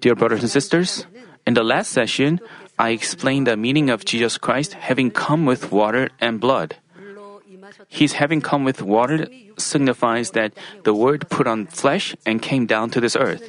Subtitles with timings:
[0.00, 1.06] Dear brothers and sisters,
[1.46, 2.40] in the last session,
[2.78, 6.76] I explained the meaning of Jesus Christ having come with water and blood.
[7.88, 9.26] His having come with water
[9.56, 10.52] signifies that
[10.84, 13.42] the Word put on flesh and came down to this earth.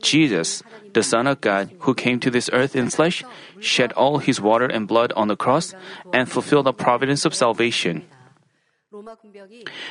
[0.00, 0.62] Jesus,
[0.94, 3.24] the Son of God, who came to this earth in flesh,
[3.60, 5.74] shed all his water and blood on the cross
[6.12, 8.04] and fulfilled the providence of salvation.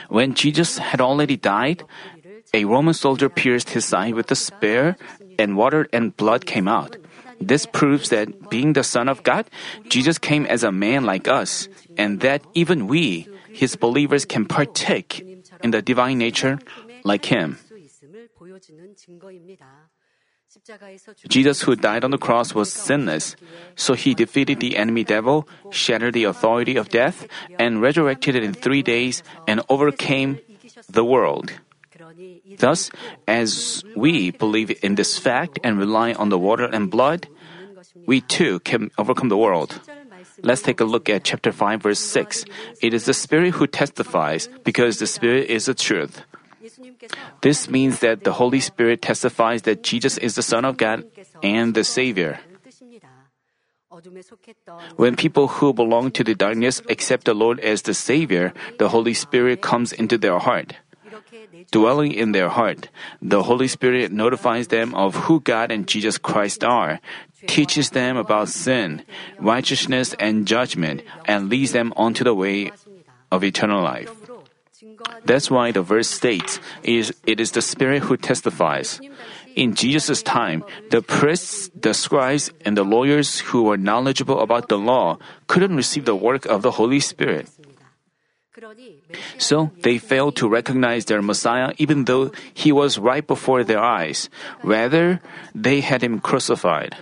[0.09, 1.83] When Jesus had already died,
[2.53, 4.97] a Roman soldier pierced his side with a spear,
[5.39, 6.97] and water and blood came out.
[7.39, 9.49] This proves that being the Son of God,
[9.87, 15.25] Jesus came as a man like us, and that even we, his believers, can partake
[15.63, 16.59] in the divine nature
[17.03, 17.57] like him.
[21.27, 23.37] Jesus, who died on the cross, was sinless,
[23.75, 27.25] so he defeated the enemy devil, shattered the authority of death,
[27.57, 30.39] and resurrected it in three days and overcame
[30.89, 31.53] the world.
[32.57, 32.91] Thus,
[33.27, 37.27] as we believe in this fact and rely on the water and blood,
[38.05, 39.81] we too can overcome the world.
[40.43, 42.45] Let's take a look at chapter 5, verse 6.
[42.81, 46.21] It is the Spirit who testifies, because the Spirit is the truth.
[47.41, 51.05] This means that the Holy Spirit testifies that Jesus is the Son of God
[51.41, 52.39] and the Savior.
[54.95, 59.13] When people who belong to the darkness accept the Lord as the Savior, the Holy
[59.13, 60.75] Spirit comes into their heart.
[61.69, 62.89] Dwelling in their heart,
[63.21, 66.99] the Holy Spirit notifies them of who God and Jesus Christ are,
[67.45, 69.03] teaches them about sin,
[69.37, 72.71] righteousness, and judgment, and leads them onto the way
[73.31, 74.09] of eternal life.
[75.25, 78.99] That's why the verse states, it is the Spirit who testifies.
[79.55, 84.77] In Jesus' time, the priests, the scribes, and the lawyers who were knowledgeable about the
[84.77, 87.49] law couldn't receive the work of the Holy Spirit.
[89.37, 94.29] So they failed to recognize their Messiah even though he was right before their eyes.
[94.63, 95.21] Rather,
[95.55, 96.95] they had him crucified.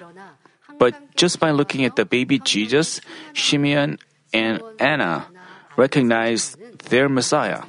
[0.77, 3.01] But just by looking at the baby Jesus,
[3.33, 3.99] Simeon
[4.33, 5.27] and Anna
[5.75, 6.55] recognized
[6.89, 7.63] their Messiah.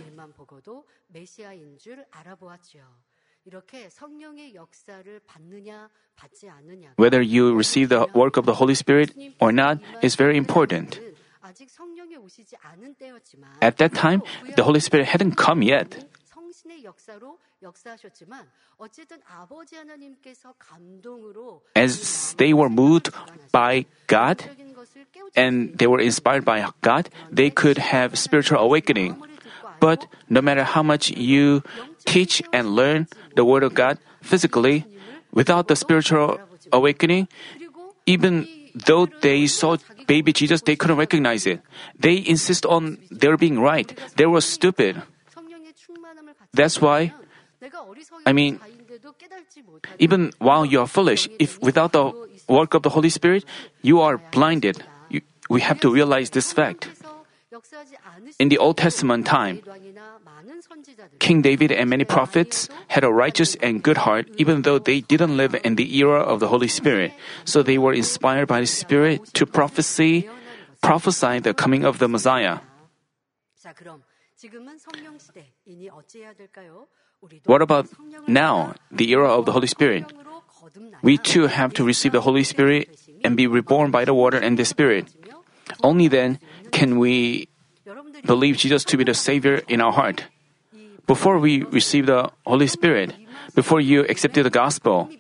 [6.96, 11.00] Whether you receive the work of the Holy Spirit or not is very important.
[13.60, 14.22] At that time,
[14.56, 16.04] the Holy Spirit hadn't come yet.
[21.74, 23.10] As they were moved
[23.52, 24.44] by God
[25.36, 29.16] and they were inspired by God, they could have spiritual awakening.
[29.80, 31.62] But no matter how much you
[32.04, 34.84] teach and learn the Word of God physically,
[35.32, 36.38] without the spiritual
[36.72, 37.28] awakening,
[38.06, 39.76] even though they saw
[40.06, 41.60] baby Jesus, they couldn't recognize it.
[41.98, 43.92] They insist on their being right.
[44.16, 45.02] They were stupid.
[46.52, 47.12] That's why,
[48.26, 48.58] I mean,
[49.98, 52.12] even while you are foolish, if without the
[52.48, 53.44] work of the Holy Spirit,
[53.82, 54.82] you are blinded.
[55.08, 56.88] You, we have to realize this fact.
[58.38, 59.60] In the Old Testament time,
[61.18, 65.36] King David and many prophets had a righteous and good heart even though they didn't
[65.36, 67.12] live in the era of the Holy Spirit.
[67.44, 70.28] So they were inspired by the Spirit to prophesy,
[70.80, 72.58] prophesy the coming of the Messiah.
[77.44, 77.86] What about
[78.26, 80.10] now, the era of the Holy Spirit?
[81.02, 82.88] We too have to receive the Holy Spirit
[83.24, 85.12] and be reborn by the water and the Spirit.
[85.82, 86.38] Only then
[86.72, 87.49] can we
[88.24, 90.24] believe Jesus to be the Savior in our heart.
[91.06, 93.14] Before we receive the Holy Spirit,
[93.54, 95.10] before you accepted the gospel,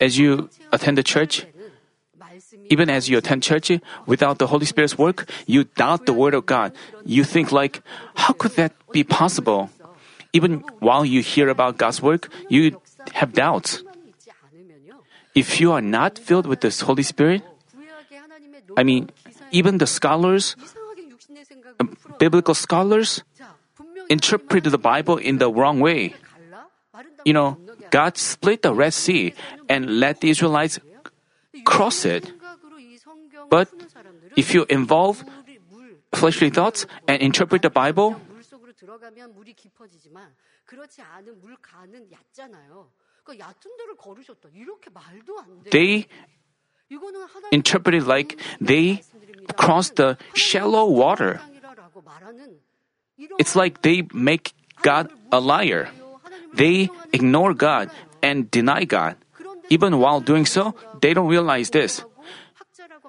[0.00, 1.46] as you attend the church,
[2.70, 3.70] even as you attend church,
[4.06, 6.72] without the Holy Spirit's work, you doubt the Word of God.
[7.04, 7.82] You think like,
[8.14, 9.70] how could that be possible?
[10.32, 12.80] Even while you hear about God's work, you
[13.12, 13.82] have doubts.
[15.36, 17.42] If you are not filled with the Holy Spirit,
[18.76, 19.10] I mean,
[19.52, 20.56] even the scholars,
[22.18, 23.22] biblical scholars,
[24.08, 26.14] interpret the Bible in the wrong way.
[27.24, 27.58] You know,
[27.90, 29.34] God split the Red Sea
[29.68, 30.80] and let the Israelites
[31.64, 32.32] cross it.
[33.50, 33.68] But
[34.36, 35.22] if you involve
[36.12, 38.16] fleshly thoughts and interpret the Bible,
[45.70, 46.06] they
[47.50, 49.02] interpreted like they
[49.56, 51.40] crossed the shallow water.
[53.38, 55.88] It's like they make God a liar.
[56.54, 57.90] They ignore God
[58.22, 59.16] and deny God.
[59.68, 62.04] Even while doing so, they don't realize this.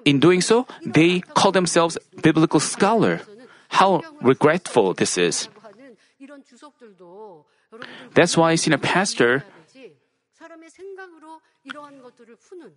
[0.04, 3.20] In doing so, they call themselves biblical scholar.
[3.68, 5.48] How regretful this is.
[8.14, 9.44] That's why I see a pastor
[11.67, 12.75] 이러한 것들을 푸는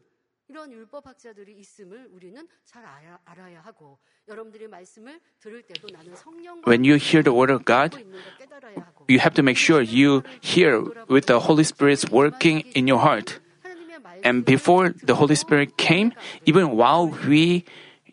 [0.48, 3.98] 이런 율법학자들이 있음을 우리는 잘 알아, 알아야 하고
[4.28, 8.36] 여러분들의 말씀을 들을 때도 나는 성령과 when you hear the word of God, 있는 걸
[8.38, 12.86] 깨달아야 하고 you have to make sure you hear with the Holy Spirit's working in
[12.86, 13.40] your heart.
[13.62, 16.12] 하나님의 말씀 And before the Holy Spirit came,
[16.46, 17.64] even while we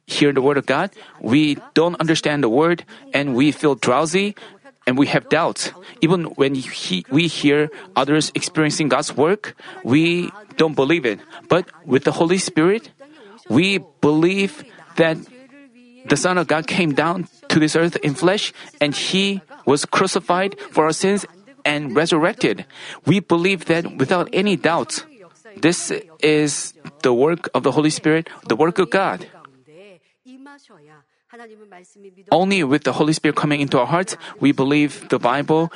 [0.07, 0.89] hear the word of God,
[1.21, 4.33] we don't understand the word and we feel drowsy
[4.88, 5.70] and we have doubts.
[6.00, 9.52] Even when he, we hear others experiencing God's work,
[9.84, 11.20] we don't believe it.
[11.46, 12.88] But with the Holy Spirit,
[13.52, 14.64] we believe
[14.96, 15.20] that
[16.08, 20.56] the Son of God came down to this earth in flesh and he was crucified
[20.72, 21.26] for our sins
[21.66, 22.64] and resurrected.
[23.04, 25.04] We believe that without any doubt.
[25.60, 25.92] This
[26.22, 29.28] is the work of the Holy Spirit, the work of God.
[32.30, 35.72] Only with the Holy Spirit coming into our hearts, we believe the Bible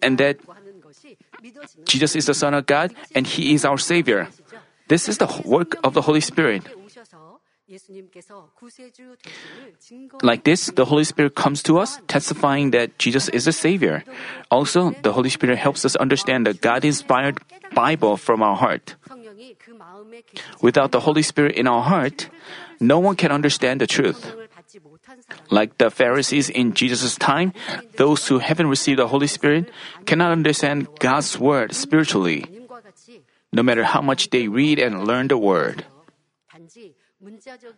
[0.00, 0.38] and that
[1.86, 4.28] Jesus is the Son of God and He is our Savior.
[4.88, 6.64] This is the work of the Holy Spirit.
[10.22, 14.04] Like this, the Holy Spirit comes to us, testifying that Jesus is the Savior.
[14.50, 17.40] Also, the Holy Spirit helps us understand the God inspired
[17.72, 18.96] Bible from our heart.
[20.60, 22.28] Without the Holy Spirit in our heart,
[22.80, 24.20] no one can understand the truth.
[25.50, 27.52] Like the Pharisees in Jesus' time,
[27.96, 29.70] those who haven't received the Holy Spirit
[30.06, 32.44] cannot understand God's Word spiritually,
[33.52, 35.84] no matter how much they read and learn the Word.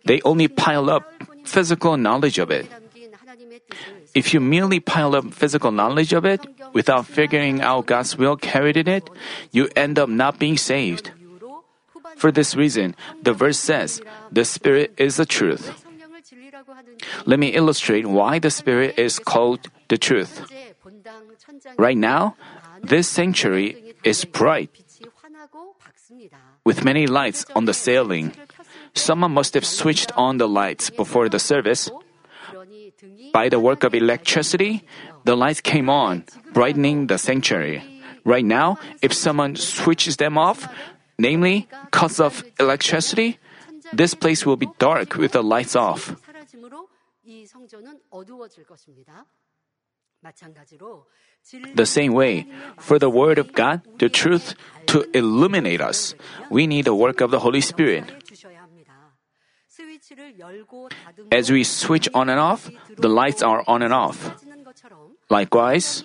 [0.05, 1.03] They only pile up
[1.43, 2.67] physical knowledge of it.
[4.15, 6.41] If you merely pile up physical knowledge of it
[6.73, 9.09] without figuring out God's will carried in it,
[9.51, 11.11] you end up not being saved.
[12.15, 14.01] For this reason, the verse says,
[14.31, 15.84] The Spirit is the truth.
[17.25, 20.45] Let me illustrate why the Spirit is called the truth.
[21.77, 22.35] Right now,
[22.81, 24.69] this sanctuary is bright
[26.63, 28.33] with many lights on the ceiling.
[28.93, 31.89] Someone must have switched on the lights before the service.
[33.33, 34.83] By the work of electricity,
[35.25, 36.23] the lights came on,
[36.53, 37.83] brightening the sanctuary.
[38.23, 40.67] Right now, if someone switches them off,
[41.19, 43.37] namely cuts off electricity,
[43.93, 46.15] this place will be dark with the lights off.
[51.75, 54.55] The same way, for the Word of God, the truth,
[54.87, 56.15] to illuminate us,
[56.49, 58.05] we need the work of the Holy Spirit.
[61.31, 64.33] As we switch on and off, the lights are on and off.
[65.29, 66.03] Likewise,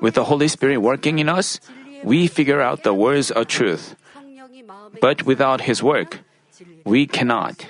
[0.00, 1.60] with the Holy Spirit working in us,
[2.04, 3.94] we figure out the words of truth.
[5.00, 6.20] But without His work,
[6.84, 7.64] we cannot.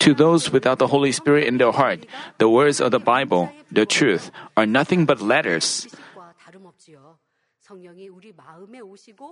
[0.00, 2.06] To those without the Holy Spirit in their heart,
[2.38, 5.86] the words of the Bible, the truth, are nothing but letters.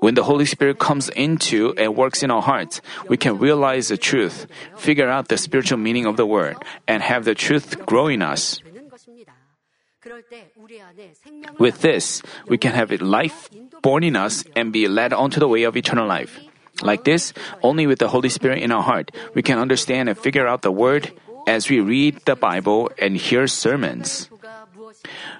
[0.00, 3.96] When the Holy Spirit comes into and works in our hearts, we can realize the
[3.96, 4.46] truth,
[4.76, 6.56] figure out the spiritual meaning of the word,
[6.88, 8.60] and have the truth grow in us.
[11.58, 13.48] With this, we can have life
[13.82, 16.40] born in us and be led onto the way of eternal life.
[16.82, 17.32] Like this,
[17.62, 20.72] only with the Holy Spirit in our heart, we can understand and figure out the
[20.72, 21.12] Word
[21.46, 24.28] as we read the Bible and hear sermons.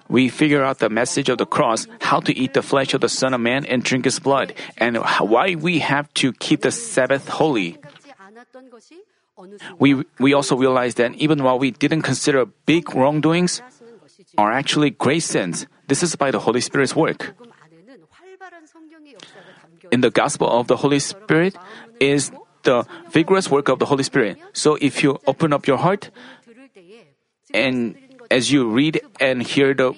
[0.09, 3.09] We figure out the message of the cross, how to eat the flesh of the
[3.09, 7.29] Son of Man and drink his blood, and why we have to keep the Sabbath
[7.29, 7.79] holy.
[9.79, 13.63] We, we also realize that even while we didn't consider big wrongdoings,
[14.39, 15.67] are actually great sins.
[15.89, 17.35] This is by the Holy Spirit's work
[19.91, 21.57] in the gospel of the Holy Spirit
[22.01, 22.31] is
[22.63, 24.39] the vigorous work of the Holy Spirit.
[24.53, 26.11] So if you open up your heart
[27.53, 27.97] and
[28.31, 29.95] as you read and hear the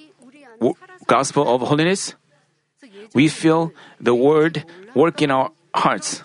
[1.07, 2.15] gospel of holiness,
[3.13, 6.23] we feel the word work in our hearts.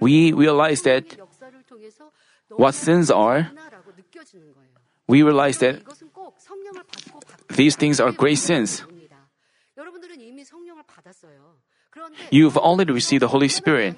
[0.00, 1.16] We realize that
[2.50, 3.50] what sins are,
[5.06, 5.82] we realize that
[7.48, 8.82] these things are great sins.
[12.30, 13.96] You've already received the Holy Spirit.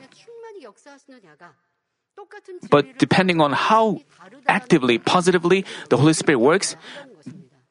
[2.71, 4.01] But depending on how
[4.47, 6.77] actively, positively the Holy Spirit works,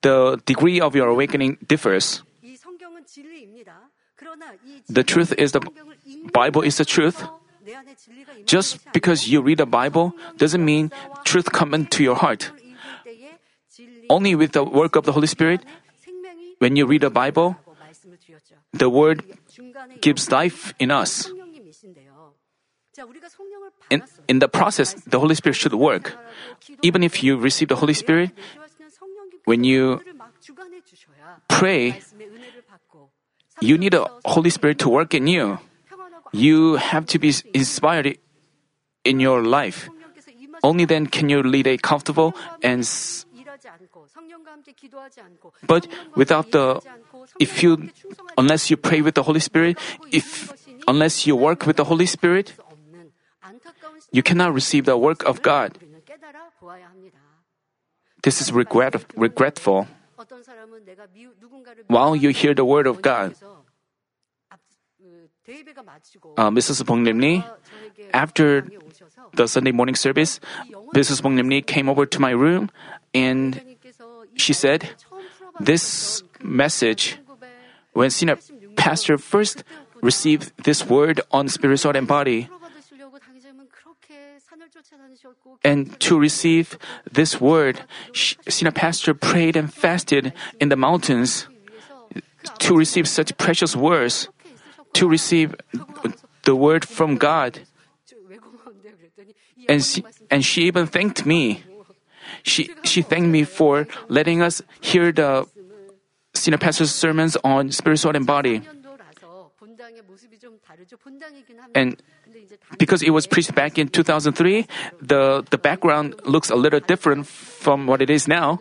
[0.01, 2.23] the degree of your awakening differs.
[4.89, 5.61] The truth is the
[6.31, 7.23] Bible is the truth.
[8.45, 10.91] Just because you read the Bible doesn't mean
[11.23, 12.51] truth comes into your heart.
[14.09, 15.63] Only with the work of the Holy Spirit,
[16.59, 17.55] when you read the Bible,
[18.73, 19.23] the word
[20.01, 21.29] gives life in us.
[23.89, 26.15] In, in the process, the Holy Spirit should work.
[26.81, 28.31] Even if you receive the Holy Spirit,
[29.45, 29.99] when you
[31.49, 31.99] pray,
[33.61, 35.59] you need the Holy Spirit to work in you.
[36.31, 38.17] You have to be inspired
[39.03, 39.89] in your life.
[40.63, 42.87] Only then can you lead a comfortable and
[45.67, 46.81] but without the
[47.39, 47.89] if you,
[48.37, 49.77] unless you pray with the Holy Spirit,
[50.11, 50.51] if,
[50.87, 52.53] unless you work with the Holy Spirit,
[54.11, 55.77] you cannot receive the work of God.
[58.23, 59.87] This is regret, regretful.
[61.87, 63.35] While you hear the word of God,
[66.37, 66.85] uh, Mrs.
[66.85, 67.43] Bong Lim
[68.13, 68.65] after
[69.33, 70.39] the Sunday morning service,
[70.95, 71.21] Mrs.
[71.21, 72.71] Bong Lim came over to my room
[73.13, 73.59] and
[74.35, 74.89] she said,
[75.59, 77.17] This message,
[77.93, 78.37] when senior
[78.75, 79.63] pastor first
[80.01, 82.49] received this word on spirit, soul, and body,
[85.63, 86.77] and to receive
[87.09, 87.81] this word,
[88.13, 91.47] senior pastor prayed and fasted in the mountains
[92.59, 94.27] to receive such precious words,
[94.93, 95.55] to receive
[96.43, 97.61] the word from God.
[99.69, 101.63] And she, and she even thanked me.
[102.43, 105.47] She, she thanked me for letting us hear the
[106.33, 108.61] senior pastor's sermons on spiritual and body.
[111.75, 112.01] And
[112.77, 114.67] because it was preached back in 2003,
[115.01, 118.59] the, the background looks a little different from what it is now.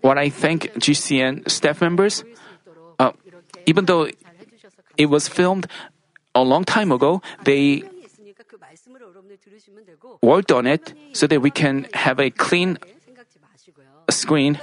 [0.00, 2.24] What I thank GCN staff members,
[2.98, 3.12] uh,
[3.66, 4.08] even though
[4.96, 5.66] it was filmed
[6.34, 7.82] a long time ago, they
[10.22, 12.78] worked on it so that we can have a clean
[14.12, 14.58] screen.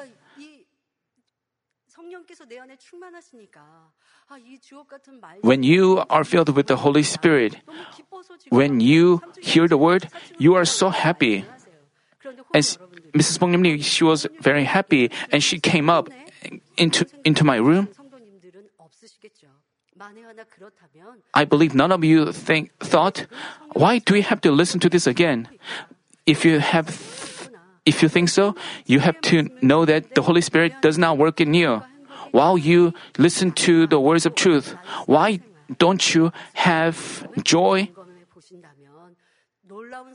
[5.42, 7.58] When you are filled with the Holy Spirit,
[8.50, 11.46] when you hear the word, you are so happy.
[12.54, 12.64] And
[13.14, 13.40] Mrs.
[13.40, 16.10] Bong she was very happy, and she came up
[16.78, 17.90] into into my room.
[21.34, 23.26] I believe none of you think thought,
[23.74, 25.48] why do we have to listen to this again?
[26.26, 26.88] If you have
[27.90, 28.54] if you think so,
[28.86, 31.82] you have to know that the Holy Spirit does not work in you.
[32.30, 34.78] While you listen to the words of truth,
[35.10, 35.42] why
[35.82, 37.90] don't you have joy?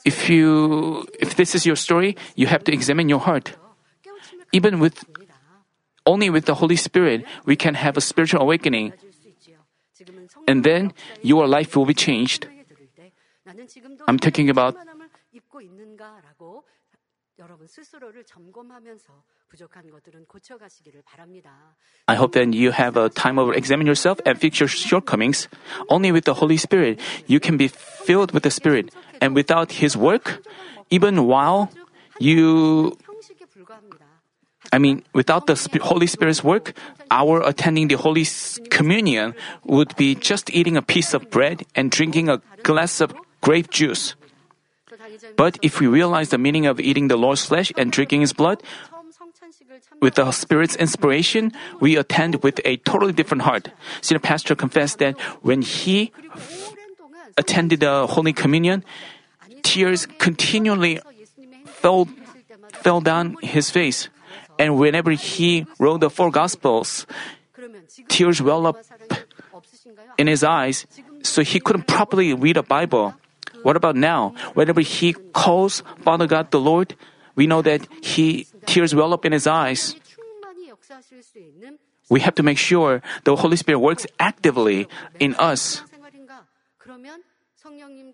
[0.06, 3.58] If you if this is your story, you have to examine your heart.
[4.54, 5.02] Even with
[6.06, 8.94] only with the Holy Spirit, we can have a spiritual awakening.
[10.46, 10.94] And then
[11.26, 12.46] your life will be changed.
[14.06, 14.78] I'm talking about
[17.43, 21.75] 여러분 스스로를 점검하면서 부족한 것들은 고쳐가시기를 바랍니다.
[22.07, 25.47] I hope that you have a time of examine yourself and fix your shortcomings.
[25.87, 28.93] Only with the Holy Spirit, you can be filled with the Spirit.
[29.21, 30.43] And without His work,
[30.91, 31.71] even while
[32.19, 34.05] you, 형식에 불과합니다.
[34.71, 36.75] I mean, without the Sp- Holy Spirit's work,
[37.09, 39.33] our attending the Holy S- Communion
[39.63, 44.15] would be just eating a piece of bread and drinking a glass of grape juice.
[45.36, 48.62] But if we realize the meaning of eating the Lord's flesh and drinking his blood,
[50.00, 53.70] with the Spirit's inspiration, we attend with a totally different heart.
[54.00, 56.12] Senior pastor confessed that when he
[57.36, 58.84] attended the Holy Communion,
[59.62, 61.00] tears continually
[61.64, 62.08] fell,
[62.72, 64.08] fell down his face.
[64.58, 67.06] And whenever he wrote the four Gospels,
[68.08, 68.78] tears well up
[70.18, 70.86] in his eyes,
[71.22, 73.14] so he couldn't properly read the Bible.
[73.64, 74.36] What about now?
[74.52, 76.94] Whenever he calls Father God the Lord,
[77.34, 79.96] we know that he tears well up in his eyes.
[82.10, 84.86] We have to make sure the Holy Spirit works actively
[85.18, 85.80] in us.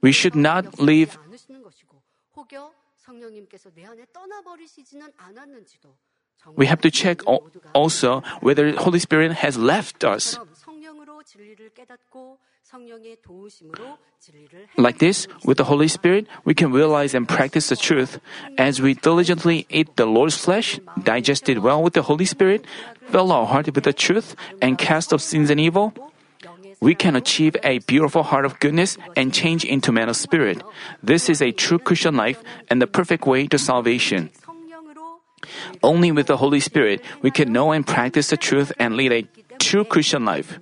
[0.00, 1.18] We should not leave
[6.56, 7.20] we have to check
[7.74, 10.38] also whether Holy Spirit has left us.
[14.76, 18.20] Like this, with the Holy Spirit, we can realize and practice the truth.
[18.58, 22.64] As we diligently eat the Lord's flesh, digest it well with the Holy Spirit,
[23.08, 25.92] fill our heart with the truth, and cast off sins and evil,
[26.80, 30.62] we can achieve a beautiful heart of goodness and change into man of spirit.
[31.02, 34.30] This is a true Christian life and the perfect way to salvation.
[35.82, 39.26] Only with the Holy Spirit we can know and practice the truth and lead a
[39.58, 40.58] true Christian life.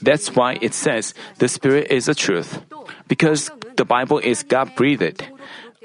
[0.00, 2.62] That's why it says the Spirit is the truth,
[3.08, 5.28] because the Bible is God breathed.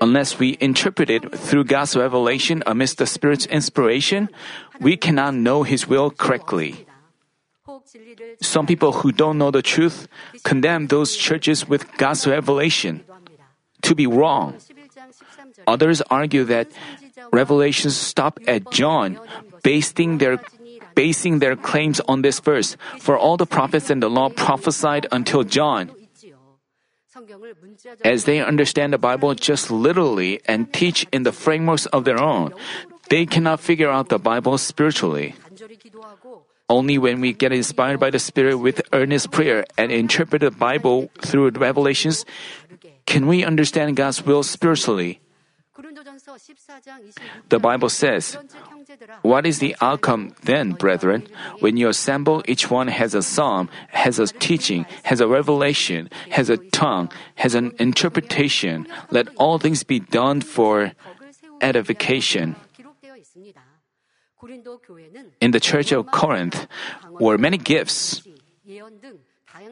[0.01, 4.27] Unless we interpret it through God's revelation amidst the Spirit's inspiration,
[4.79, 6.85] we cannot know His will correctly.
[8.41, 10.07] Some people who don't know the truth
[10.43, 13.03] condemn those churches with God's revelation
[13.83, 14.55] to be wrong.
[15.67, 16.67] Others argue that
[17.31, 19.19] revelations stop at John,
[19.63, 20.39] basing their
[20.95, 22.77] basing their claims on this verse.
[22.99, 25.91] For all the prophets and the law prophesied until John.
[28.03, 32.53] As they understand the Bible just literally and teach in the frameworks of their own,
[33.09, 35.35] they cannot figure out the Bible spiritually.
[36.67, 41.11] Only when we get inspired by the Spirit with earnest prayer and interpret the Bible
[41.21, 42.25] through revelations
[43.05, 45.21] can we understand God's will spiritually.
[47.49, 48.37] The Bible says,
[49.21, 51.27] What is the outcome then, brethren?
[51.59, 56.49] When you assemble, each one has a psalm, has a teaching, has a revelation, has
[56.49, 58.87] a tongue, has an interpretation.
[59.11, 60.93] Let all things be done for
[61.61, 62.55] edification.
[65.41, 66.67] In the church of Corinth
[67.09, 68.21] were many gifts,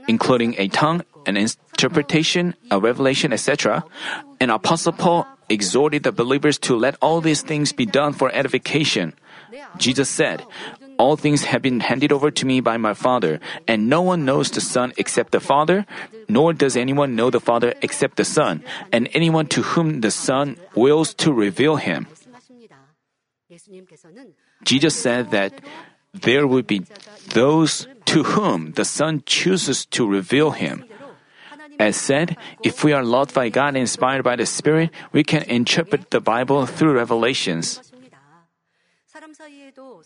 [0.07, 3.83] including a tongue, an interpretation, a revelation, etc.
[4.39, 9.13] And Apostle Paul exhorted the believers to let all these things be done for edification.
[9.77, 10.45] Jesus said,
[10.97, 14.51] All things have been handed over to me by my Father, and no one knows
[14.51, 15.85] the Son except the Father,
[16.29, 20.57] nor does anyone know the Father except the Son, and anyone to whom the Son
[20.75, 22.07] wills to reveal him.
[24.63, 25.53] Jesus said that
[26.13, 26.85] there would be
[27.33, 30.86] those to whom the Son chooses to reveal him.
[31.79, 35.41] As said, if we are loved by God and inspired by the Spirit, we can
[35.50, 37.82] interpret the Bible through revelations.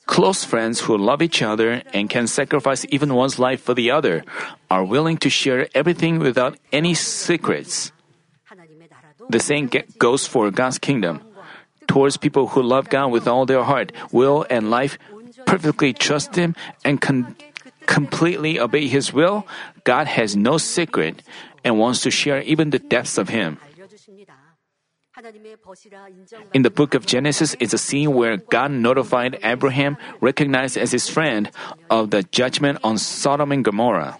[0.06, 4.24] Close friends who love each other and can sacrifice even one's life for the other
[4.72, 7.92] are willing to share everything without any secrets.
[9.30, 11.20] The same goes for God's kingdom.
[11.88, 15.00] Towards people who love God with all their heart, will, and life,
[15.46, 17.36] perfectly trust Him, and con-
[17.88, 19.48] completely obey His will,
[19.84, 21.24] God has no secret
[21.63, 23.58] and wants to share even the depths of Him.
[26.53, 31.09] In the book of Genesis is a scene where God notified Abraham, recognized as his
[31.09, 31.50] friend,
[31.90, 34.18] of the judgment on Sodom and Gomorrah.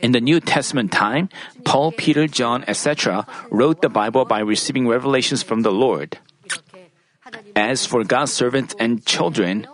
[0.00, 1.28] In the New Testament time,
[1.64, 6.18] Paul, Peter, John, etc., wrote the Bible by receiving revelations from the Lord.
[7.54, 9.68] As for God's servants and children,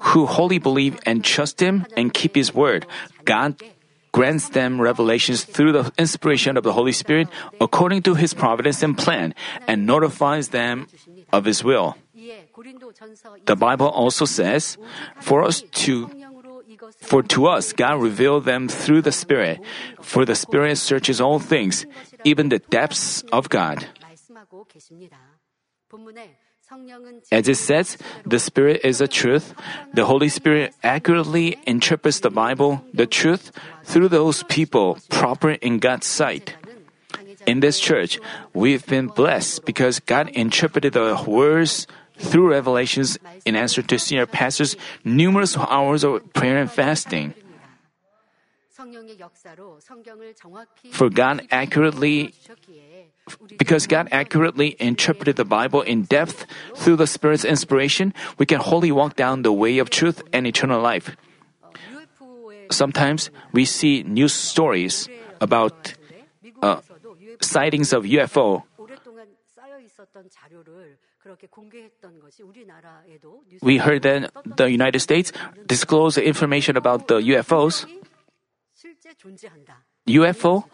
[0.00, 2.86] who wholly believe and trust Him and keep His word,
[3.24, 3.56] God
[4.12, 7.28] grants them revelations through the inspiration of the Holy Spirit
[7.60, 9.34] according to His providence and plan,
[9.66, 10.86] and notifies them
[11.32, 11.96] of His will.
[13.46, 14.78] The Bible also says,
[15.20, 16.10] for us to
[16.98, 19.60] for to us God revealed them through the Spirit,
[20.00, 21.86] for the Spirit searches all things,
[22.24, 23.86] even the depths of God.
[27.32, 29.54] As it says, the Spirit is the truth.
[29.94, 33.52] The Holy Spirit accurately interprets the Bible, the truth,
[33.84, 36.56] through those people proper in God's sight.
[37.46, 38.20] In this church,
[38.52, 41.86] we've been blessed because God interpreted the words
[42.18, 47.32] through revelations in answer to senior pastors' numerous hours of prayer and fasting.
[50.92, 52.34] For God accurately
[53.58, 58.92] because God accurately interpreted the Bible in depth through the Spirit's inspiration, we can wholly
[58.92, 61.16] walk down the way of truth and eternal life.
[62.70, 65.08] Sometimes we see news stories
[65.40, 65.94] about
[66.62, 66.80] uh,
[67.40, 68.62] sightings of UFO.
[73.62, 75.32] We heard that the United States
[75.66, 77.86] disclosed information about the UFOs.
[80.08, 80.64] UFO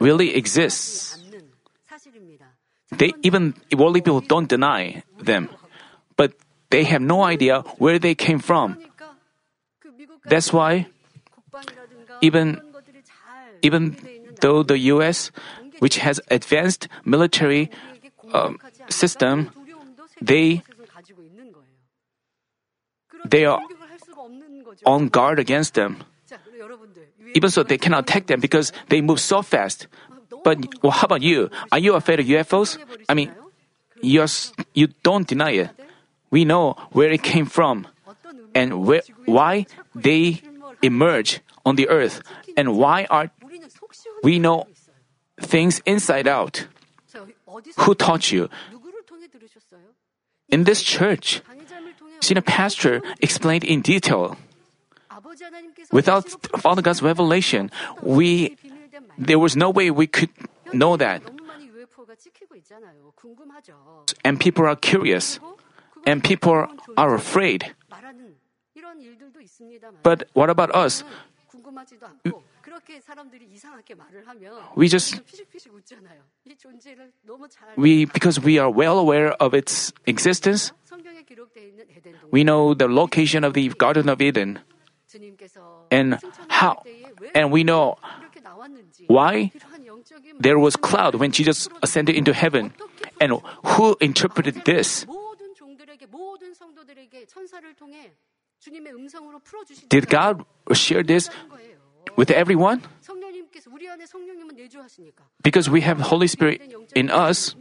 [0.00, 1.21] really exists.
[2.98, 5.48] They even worldly people don't deny them,
[6.16, 6.32] but
[6.70, 8.78] they have no idea where they came from.
[10.24, 10.86] That's why
[12.20, 12.60] even
[13.62, 13.96] even
[14.40, 15.30] though the U.S.,
[15.78, 17.70] which has advanced military
[18.32, 19.50] um, system,
[20.20, 20.62] they
[23.26, 23.60] they are
[24.86, 26.02] on guard against them.
[27.34, 29.86] Even so, they cannot attack them because they move so fast.
[30.44, 31.50] But well, how about you?
[31.70, 32.78] Are you afraid of UFOs?
[33.08, 33.32] I mean,
[34.00, 34.26] you're,
[34.74, 35.70] you don't deny it.
[36.30, 37.86] We know where it came from
[38.54, 40.42] and where, why they
[40.82, 42.22] emerge on the earth
[42.56, 43.30] and why are
[44.22, 44.66] we know
[45.40, 46.66] things inside out.
[47.78, 48.48] Who taught you?
[50.48, 51.42] In this church,
[52.20, 54.36] senior pastor explained in detail.
[55.90, 56.28] Without
[56.60, 57.70] Father God's revelation,
[58.02, 58.56] we
[59.18, 60.30] there was no way we could
[60.72, 61.22] know that.
[64.24, 65.40] And people are curious.
[66.06, 67.74] And people are afraid.
[70.02, 71.04] But what about us?
[74.74, 75.20] We just
[77.76, 80.72] we because we are well aware of its existence.
[82.30, 84.60] We know the location of the Garden of Eden,
[85.90, 86.82] and how,
[87.34, 87.96] and we know
[89.08, 89.50] why
[90.40, 92.72] there was cloud when Jesus ascended into heaven
[93.20, 95.06] and who interpreted this?
[99.88, 101.30] Did God share this
[102.16, 102.82] with everyone?
[105.42, 106.62] Because we have Holy Spirit
[106.94, 107.56] in us.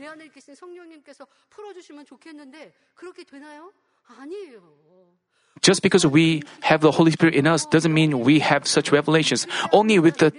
[5.62, 9.45] Just because we have the Holy Spirit in us doesn't mean we have such revelations.
[9.71, 10.34] Only with the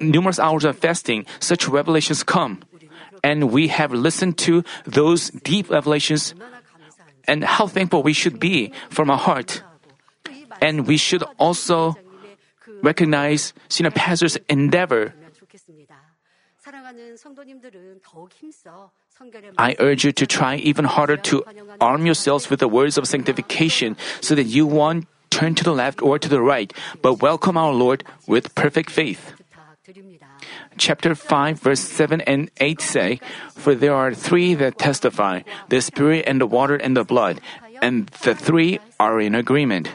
[0.00, 2.62] numerous hours of fasting, such revelations come.
[3.24, 6.34] And we have listened to those deep revelations
[7.26, 9.62] and how thankful we should be from our heart.
[10.62, 11.96] And we should also
[12.82, 15.12] recognize senior pastor's endeavor
[19.58, 21.44] I urge you to try even harder to
[21.80, 26.02] arm yourselves with the words of sanctification so that you won't turn to the left
[26.02, 29.34] or to the right, but welcome our Lord with perfect faith.
[30.76, 33.20] Chapter 5, verse 7 and 8 say,
[33.54, 37.40] For there are three that testify the Spirit and the water and the blood,
[37.80, 39.90] and the three are in agreement.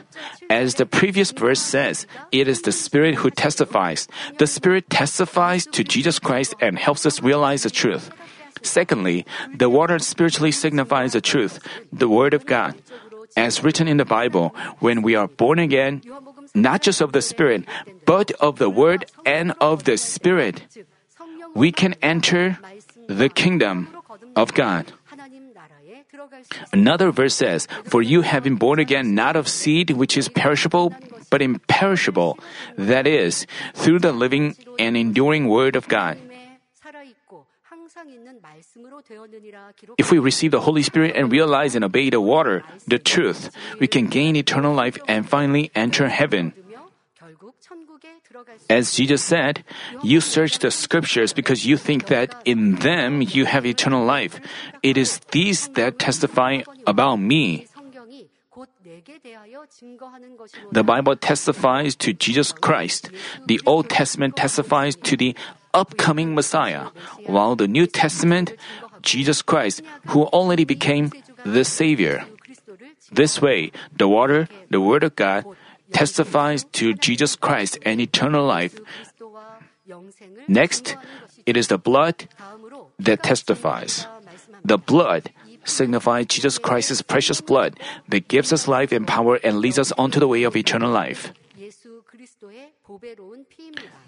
[0.49, 4.07] As the previous verse says, it is the Spirit who testifies.
[4.37, 8.11] The Spirit testifies to Jesus Christ and helps us realize the truth.
[8.61, 11.59] Secondly, the water spiritually signifies the truth,
[11.91, 12.75] the Word of God.
[13.35, 16.01] As written in the Bible, when we are born again,
[16.55, 17.65] not just of the Spirit,
[18.05, 20.63] but of the Word and of the Spirit,
[21.55, 22.57] we can enter
[23.07, 23.89] the kingdom
[24.35, 24.93] of God.
[26.71, 30.93] Another verse says, For you have been born again not of seed which is perishable,
[31.29, 32.39] but imperishable,
[32.77, 36.17] that is, through the living and enduring word of God.
[39.97, 43.87] If we receive the Holy Spirit and realize and obey the water, the truth, we
[43.87, 46.53] can gain eternal life and finally enter heaven.
[48.69, 49.63] As Jesus said,
[50.01, 54.39] you search the scriptures because you think that in them you have eternal life.
[54.81, 57.67] It is these that testify about me.
[60.71, 63.09] The Bible testifies to Jesus Christ.
[63.47, 65.35] The Old Testament testifies to the
[65.73, 66.89] upcoming Messiah,
[67.25, 68.53] while the New Testament,
[69.01, 71.11] Jesus Christ, who already became
[71.43, 72.25] the Savior.
[73.11, 75.45] This way, the water, the Word of God,
[75.93, 78.79] testifies to Jesus Christ and eternal life.
[80.47, 80.97] Next,
[81.45, 82.27] it is the blood
[82.99, 84.07] that testifies.
[84.65, 85.29] The blood
[85.65, 87.79] signifies Jesus Christ's precious blood
[88.09, 91.31] that gives us life and power and leads us onto the way of eternal life.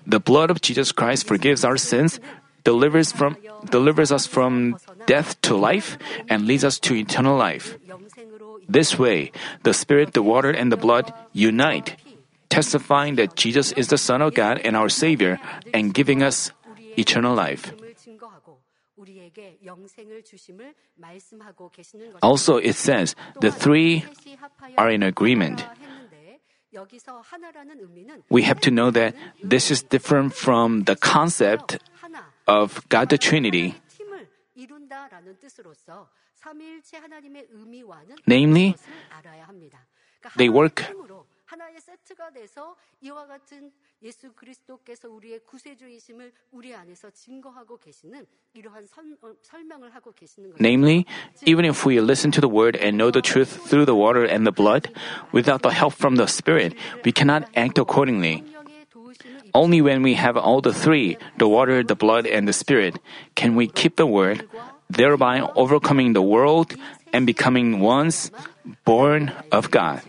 [0.05, 2.19] The blood of Jesus Christ forgives our sins,
[2.63, 3.37] delivers from
[3.69, 5.97] delivers us from death to life,
[6.29, 7.77] and leads us to eternal life.
[8.67, 9.31] This way,
[9.63, 11.97] the Spirit, the water, and the blood unite,
[12.49, 15.39] testifying that Jesus is the Son of God and our Savior,
[15.73, 16.51] and giving us
[16.97, 17.73] eternal life.
[22.21, 24.05] Also, it says the three
[24.77, 25.65] are in agreement.
[28.29, 31.79] We have to know that this is different from the concept
[32.47, 33.75] of God the Trinity.
[36.44, 39.86] 팀을 이룬다라는 뜻으로서 삼위일체 하나님의 의미와는 Namely, 것을 알아야 합니다.
[40.20, 46.72] 그러니까 they 하나의 work- 팀으로 하나의 세트가 돼서 이와 같은 예수 그리스도께서 우리의 구세주이심을 우리
[46.74, 50.62] 안에서 증거하고 계시는 이러한 선- 어, 설명을 하고 계시는 거죠.
[50.62, 51.04] Namely,
[51.46, 54.46] even if we listen to the word and know the truth through the water and
[54.46, 54.88] the blood,
[55.34, 58.40] without the help from the Spirit, we cannot act accordingly.
[58.46, 62.54] 성령의 도우심을 Only when we have all the three, the water, the blood, and the
[62.54, 62.94] Spirit,
[63.34, 64.46] can we keep the word,
[64.89, 66.73] thereby overcoming the world
[67.13, 68.31] and becoming ones
[68.83, 70.01] born of God.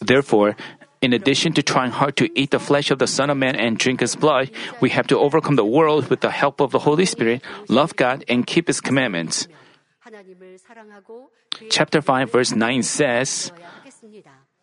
[0.00, 0.56] Therefore,
[1.00, 3.76] in addition to trying hard to eat the flesh of the Son of Man and
[3.76, 7.04] drink his blood, we have to overcome the world with the help of the Holy
[7.04, 9.48] Spirit, love God, and keep his commandments.
[11.70, 13.52] Chapter 5, verse 9 says,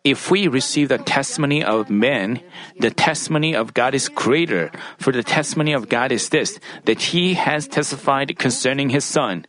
[0.02, 2.40] if we receive the testimony of men,
[2.78, 7.34] the testimony of God is greater, for the testimony of God is this, that he
[7.34, 9.44] has testified concerning his son.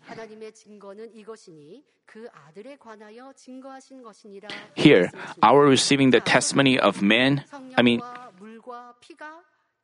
[4.75, 5.11] Here,
[5.41, 7.45] our receiving the testimony of men,
[7.77, 8.01] I mean,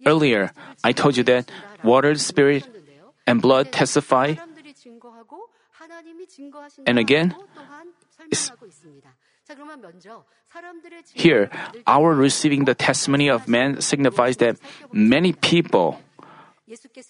[0.05, 0.51] earlier
[0.83, 1.49] I told you that
[1.83, 2.67] water, spirit,
[3.25, 4.35] and blood testify
[6.85, 7.35] and again,
[11.13, 11.49] here,
[11.85, 14.57] our receiving the testimony of man signifies that
[14.91, 16.01] many people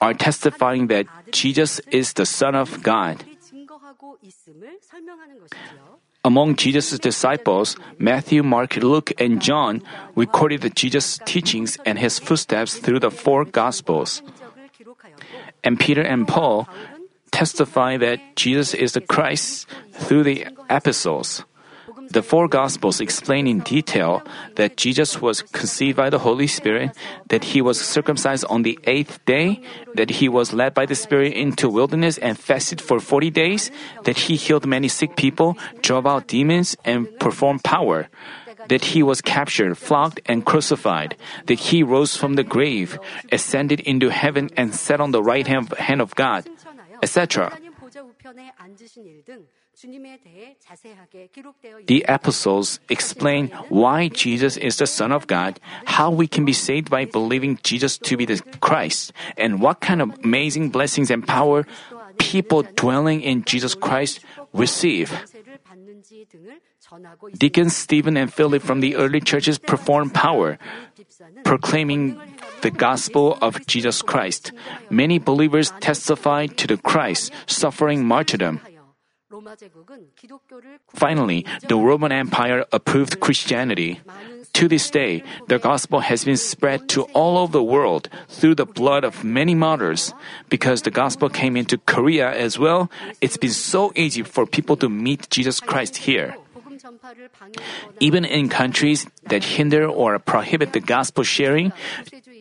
[0.01, 3.23] are testifying that Jesus is the Son of God.
[6.23, 9.81] Among Jesus' disciples, Matthew, Mark, Luke, and John
[10.15, 14.21] recorded Jesus' teachings and his footsteps through the four Gospels.
[15.63, 16.67] And Peter and Paul
[17.37, 21.45] testify that Jesus is the Christ through the epistles.
[22.09, 24.23] The four Gospels explain in detail
[24.55, 26.97] that Jesus was conceived by the Holy Spirit,
[27.29, 29.61] that he was circumcised on the eighth day,
[29.93, 33.69] that he was led by the Spirit into wilderness and fasted for 40 days,
[34.05, 38.09] that he healed many sick people, drove out demons, and performed power,
[38.69, 41.13] that he was captured, flogged, and crucified,
[41.45, 42.97] that he rose from the grave,
[43.31, 46.49] ascended into heaven, and sat on the right hand of God
[47.01, 47.51] etc.
[51.85, 56.89] The apostles explain why Jesus is the Son of God, how we can be saved
[56.89, 61.65] by believing Jesus to be the Christ, and what kind of amazing blessings and power
[62.17, 64.19] people dwelling in Jesus Christ
[64.53, 65.13] receive.
[67.37, 70.57] Deacons Stephen and Philip from the early churches perform power,
[71.43, 72.19] proclaiming
[72.67, 74.51] the gospel of Jesus Christ.
[74.91, 78.59] Many believers testified to the Christ suffering martyrdom.
[80.91, 84.01] Finally, the Roman Empire approved Christianity.
[84.59, 88.67] To this day, the gospel has been spread to all over the world through the
[88.67, 90.11] blood of many martyrs.
[90.49, 92.91] Because the gospel came into Korea as well,
[93.23, 96.35] it's been so easy for people to meet Jesus Christ here.
[97.99, 101.71] Even in countries that hinder or prohibit the gospel sharing,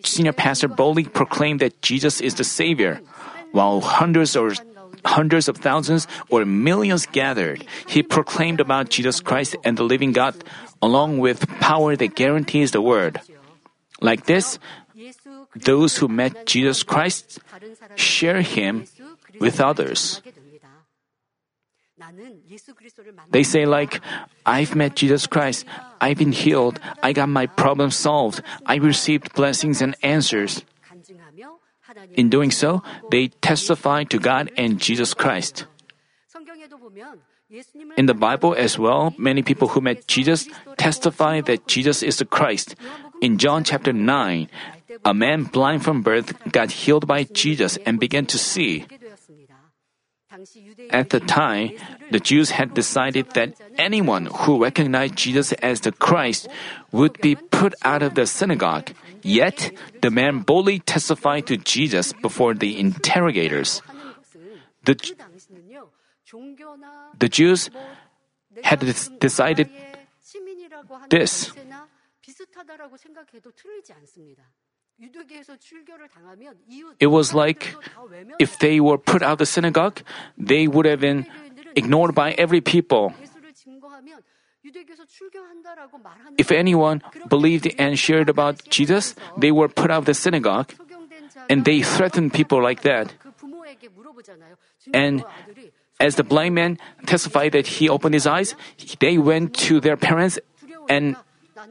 [0.05, 3.01] senior pastor boldly proclaimed that Jesus is the Savior.
[3.53, 4.53] While hundreds or
[5.05, 10.35] hundreds of thousands or millions gathered, he proclaimed about Jesus Christ and the living God
[10.83, 13.21] along with power that guarantees the word.
[14.01, 14.59] Like this,
[15.55, 17.39] those who met Jesus Christ
[17.95, 18.85] share him
[19.41, 20.21] with others.
[23.31, 24.01] They say like,
[24.45, 25.67] I've met Jesus Christ.
[26.01, 26.79] I've been healed.
[27.03, 28.43] I got my problem solved.
[28.65, 30.63] I received blessings and answers.
[32.15, 35.67] In doing so, they testify to God and Jesus Christ.
[37.97, 42.25] In the Bible as well, many people who met Jesus testify that Jesus is the
[42.25, 42.75] Christ.
[43.23, 44.49] In John chapter 9,
[45.05, 48.87] a man blind from birth got healed by Jesus and began to see.
[50.91, 51.73] At the time,
[52.11, 56.49] the Jews had decided that anyone who recognized Jesus as the Christ
[56.93, 58.93] would be put out of the synagogue.
[59.23, 63.83] Yet, the man boldly testified to Jesus before the interrogators.
[64.85, 64.95] The,
[67.19, 67.71] the Jews
[68.63, 68.81] had
[69.19, 69.71] decided
[71.11, 71.53] this.
[76.99, 77.75] It was like
[78.39, 80.01] if they were put out of the synagogue,
[80.39, 81.27] they would have been
[81.75, 83.13] ignored by every people.
[86.39, 90.73] If anyone believed and shared about Jesus, they were put out of the synagogue
[91.49, 93.13] and they threatened people like that.
[94.93, 95.25] And
[96.01, 98.55] as the blind man testified that he opened his eyes,
[99.01, 100.39] they went to their parents
[100.89, 101.17] and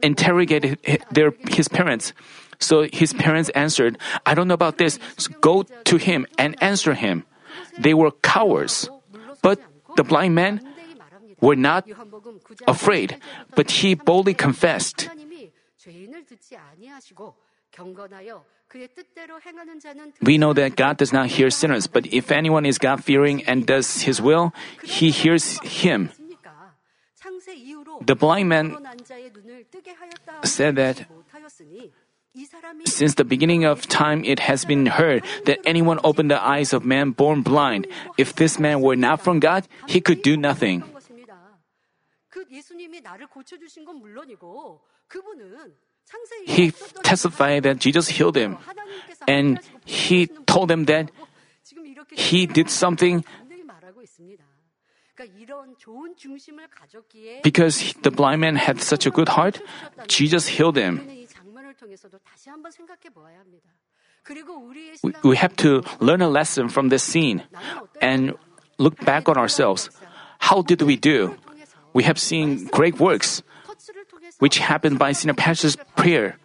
[0.02, 0.78] interrogated
[1.10, 2.12] their, his parents.
[2.58, 4.98] So his parents answered, I don't know about this.
[5.16, 7.24] So go to him and answer him.
[7.78, 8.88] They were cowards.
[9.42, 9.60] But
[9.96, 10.60] the blind man
[11.40, 11.86] were not
[12.66, 13.18] afraid,
[13.54, 15.08] but he boldly confessed.
[20.22, 23.66] We know that God does not hear sinners, but if anyone is God fearing and
[23.66, 26.10] does his will, he hears him.
[28.02, 28.76] The blind man
[30.42, 31.06] said that
[32.84, 36.84] since the beginning of time, it has been heard that anyone opened the eyes of
[36.84, 37.86] man born blind.
[38.18, 40.84] If this man were not from God, he could do nothing.
[46.46, 46.70] He
[47.02, 48.58] testified that Jesus healed him,
[49.26, 51.10] and he told them that
[52.12, 53.24] he did something
[57.42, 59.62] because the blind man had such a good heart.
[60.06, 61.00] Jesus healed him.
[65.22, 67.42] We have to learn a lesson from this scene
[68.00, 68.34] and
[68.78, 69.90] look back on ourselves.
[70.38, 71.36] How did we do?
[71.92, 73.42] We have seen great works,
[74.38, 76.36] which happened by Senior Pastor's prayer,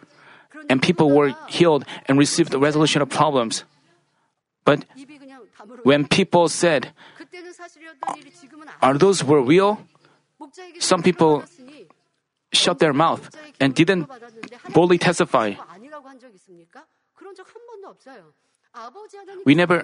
[0.70, 3.64] and people were healed and received the resolution of problems.
[4.64, 4.84] But
[5.82, 6.92] when people said,
[8.80, 9.78] Are those were real?
[10.78, 11.44] Some people
[12.52, 14.08] shut their mouth and didn't
[14.72, 15.54] boldly testify.
[19.44, 19.82] We never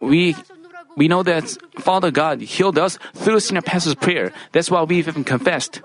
[0.00, 0.36] we
[0.96, 4.32] we know that Father God healed us through senior pastor's prayer.
[4.52, 5.80] That's why we've even confessed.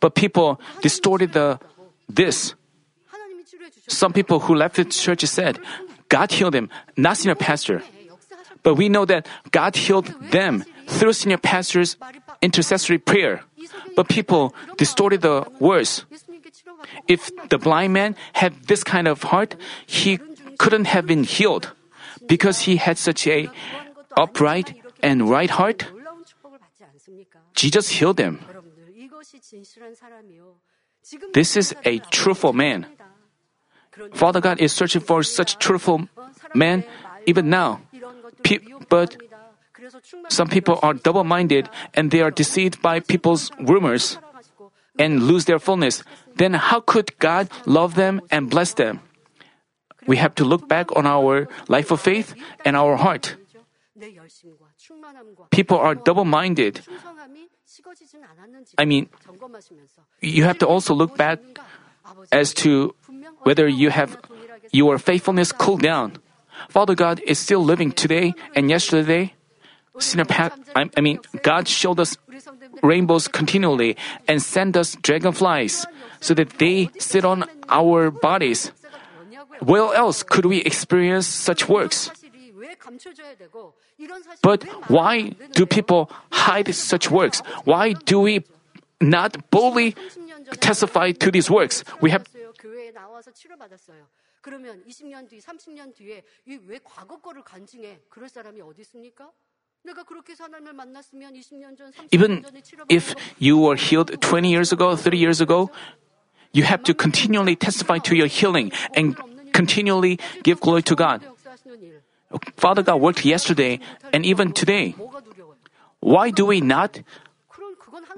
[0.00, 1.60] But people distorted the
[2.08, 2.54] this.
[3.86, 5.58] Some people who left the church said,
[6.08, 7.82] God healed him, not senior pastor.
[8.62, 11.96] But we know that God healed them through senior pastor's
[12.42, 13.42] intercessory prayer,
[13.96, 16.04] but people distorted the words.
[17.08, 20.18] If the blind man had this kind of heart, he
[20.58, 21.72] couldn't have been healed
[22.26, 23.48] because he had such a
[24.16, 25.86] upright and right heart.
[27.54, 28.40] Jesus healed him.
[31.32, 32.86] This is a truthful man.
[34.14, 36.08] Father God is searching for such truthful
[36.54, 36.84] men
[37.26, 37.80] even now.
[38.42, 39.16] Pe- but
[40.28, 44.18] some people are double minded and they are deceived by people's rumors
[44.98, 46.02] and lose their fullness.
[46.36, 49.00] Then how could God love them and bless them?
[50.06, 53.36] We have to look back on our life of faith and our heart.
[55.50, 56.80] People are double minded.
[58.78, 59.08] I mean,
[60.20, 61.38] you have to also look back
[62.32, 62.94] as to
[63.42, 64.16] whether you have
[64.72, 66.16] your faithfulness cooled down.
[66.68, 69.34] Father God is still living today and yesterday
[69.97, 72.17] Sinner pa- I, I mean, God showed us
[72.83, 73.95] rainbows continually
[74.27, 75.85] and sent us dragonflies
[76.19, 78.71] so that they sit on our bodies.
[79.61, 82.11] Where else could we experience such works?
[84.41, 87.39] But why do people hide such works?
[87.63, 88.43] Why do we
[89.01, 89.95] not boldly
[90.59, 91.83] testify to these works?
[92.01, 92.23] We have
[92.59, 94.07] 교회에 나와서 치료받았어요.
[94.41, 98.01] 그러면 20년 뒤, 30년 뒤에 이 왜 과거 거를 간증해?
[98.09, 99.31] 그럴 사람이 어디 있습니까?
[102.12, 102.44] Even
[102.88, 105.70] if you were healed 20 years ago, 30 years ago,
[106.52, 109.16] you have to continually testify to your healing and
[109.52, 111.24] continually give glory to God.
[112.56, 113.80] Father God worked yesterday
[114.12, 114.94] and even today.
[116.00, 117.00] Why do we not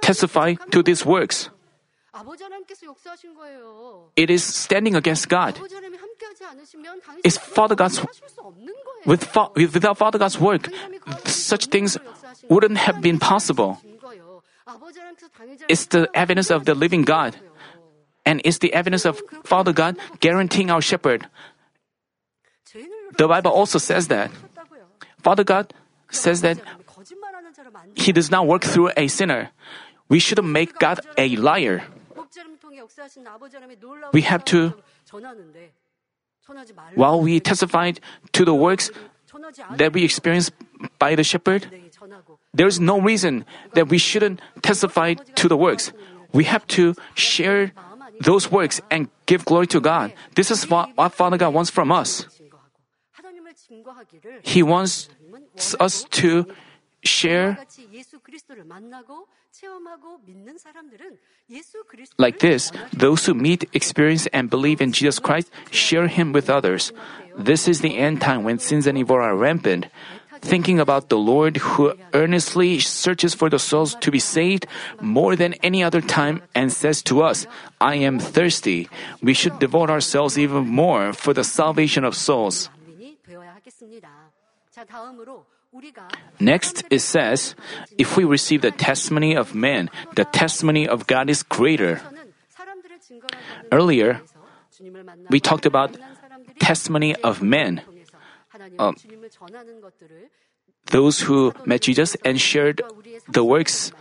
[0.00, 1.50] testify to these works?
[4.16, 5.58] It is standing against God.
[7.24, 7.98] It's Father God's
[9.04, 10.68] with fa- without Father God's work,
[11.24, 11.98] such things
[12.48, 13.78] wouldn't have been possible.
[15.68, 17.36] It's the evidence of the living God,
[18.24, 21.26] and it's the evidence of Father God guaranteeing our shepherd.
[23.18, 24.30] The Bible also says that
[25.20, 25.74] Father God
[26.10, 26.58] says that
[27.94, 29.50] He does not work through a sinner.
[30.08, 31.82] We shouldn't make God a liar.
[34.12, 34.72] We have to
[36.94, 38.00] while we testified
[38.32, 38.90] to the works
[39.76, 40.52] that we experienced
[40.98, 41.66] by the shepherd,
[42.52, 45.92] there is no reason that we shouldn't testify to the works.
[46.32, 47.72] We have to share
[48.20, 50.12] those works and give glory to God.
[50.34, 52.26] This is what, what Father God wants from us.
[54.42, 55.08] He wants
[55.80, 56.46] us to
[57.05, 61.17] share 같이 예수 그리스도를 만나고 체험하고 믿는 사람들은
[61.49, 62.71] 예수 그리스도를 like this.
[62.71, 66.93] 전하게 Those who meet, experience, and believe in Jesus Christ share Him with others.
[67.37, 69.87] This is the end time when sins and evil are rampant.
[70.41, 74.67] Thinking about the Lord who earnestly searches for the souls to be saved
[75.01, 77.47] more than any other time and says to us,
[77.81, 78.87] I am thirsty.
[79.23, 82.69] We should devote ourselves even more for the salvation of souls.
[82.85, 84.29] 국민이 되어야 하겠습니다.
[84.69, 85.50] 자, 다음으로 우리가
[86.38, 87.54] Next, it says,
[87.96, 92.00] if we receive the testimony of men, the testimony of God is greater.
[93.70, 94.20] Earlier,
[95.30, 95.96] we talked about
[96.58, 97.80] testimony of men.
[98.78, 98.96] Uh, um,
[100.86, 102.82] those who met Jesus and shared
[103.28, 103.92] the works,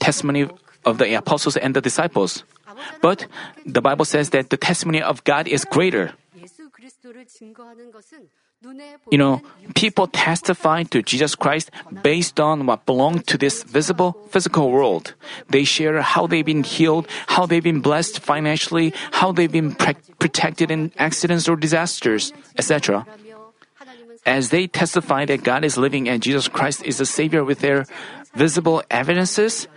[0.00, 0.48] testimony
[0.84, 2.44] of the apostles and the disciples.
[3.00, 3.26] But
[3.64, 6.12] the Bible says that the testimony of God is greater.
[9.10, 9.42] You know,
[9.74, 11.70] people testify to Jesus Christ
[12.02, 15.14] based on what belonged to this visible physical world.
[15.50, 20.00] They share how they've been healed, how they've been blessed financially, how they've been pre-
[20.18, 23.06] protected in accidents or disasters, etc.
[24.24, 27.84] As they testify that God is living and Jesus Christ is the Savior with their
[28.34, 29.68] visible evidences,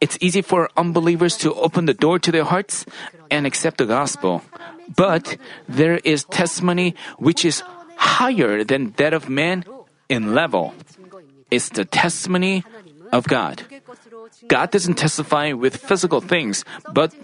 [0.00, 2.84] it's easy for unbelievers to open the door to their hearts
[3.30, 4.42] and accept the gospel.
[4.84, 7.62] But there is testimony which is
[7.96, 9.64] higher than that of man
[10.08, 10.74] in level.
[11.50, 12.64] It's the testimony
[13.12, 13.62] of God.
[14.48, 17.14] God doesn't testify with physical things, but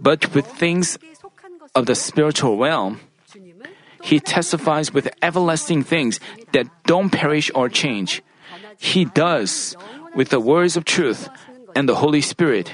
[0.00, 0.98] but with things
[1.74, 3.00] of the spiritual realm.
[4.02, 6.20] He testifies with everlasting things
[6.52, 8.22] that don't perish or change.
[8.78, 9.76] He does
[10.14, 11.28] with the words of truth
[11.76, 12.72] and the Holy Spirit.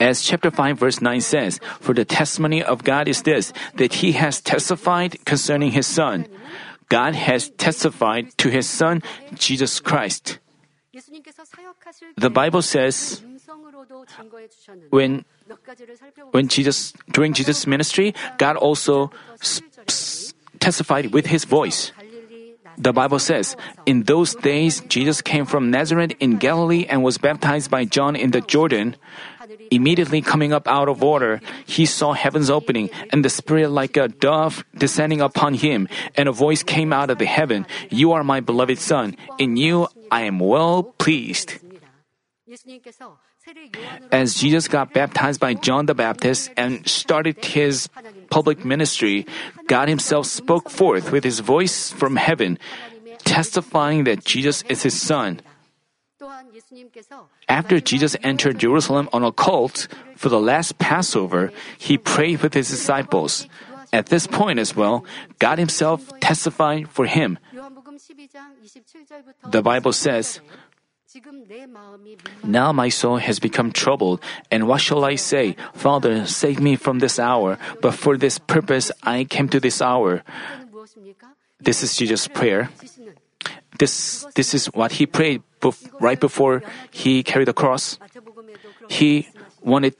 [0.00, 4.12] As chapter 5 verse 9 says, For the testimony of God is this, that he
[4.12, 6.26] has testified concerning his son.
[6.88, 9.02] God has testified to his son,
[9.34, 10.38] Jesus Christ.
[12.16, 13.22] The Bible says,
[14.90, 15.24] when,
[16.30, 19.10] when Jesus, during Jesus' ministry, God also
[19.42, 19.66] sp-
[20.60, 21.90] testified with his voice.
[22.78, 23.56] The Bible says,
[23.86, 28.30] In those days, Jesus came from Nazareth in Galilee and was baptized by John in
[28.30, 28.96] the Jordan.
[29.70, 34.08] Immediately coming up out of water, he saw heavens opening and the Spirit like a
[34.08, 35.88] dove descending upon him.
[36.16, 39.16] And a voice came out of the heaven You are my beloved Son.
[39.38, 41.54] In you I am well pleased.
[44.12, 47.88] As Jesus got baptized by John the Baptist and started his
[48.30, 49.26] public ministry,
[49.66, 52.58] God Himself spoke forth with His voice from heaven,
[53.24, 55.40] testifying that Jesus is His Son.
[57.48, 62.70] After Jesus entered Jerusalem on a colt for the last Passover, He prayed with His
[62.70, 63.46] disciples.
[63.92, 65.04] At this point as well,
[65.38, 67.38] God Himself testified for Him.
[69.50, 70.40] The Bible says,
[72.42, 75.56] now my soul has become troubled, and what shall I say?
[75.72, 80.22] Father, save me from this hour, but for this purpose I came to this hour.
[81.60, 82.70] This is Jesus' prayer.
[83.78, 87.98] This, this is what he prayed bef- right before he carried the cross.
[88.88, 89.28] He
[89.62, 89.96] wanted.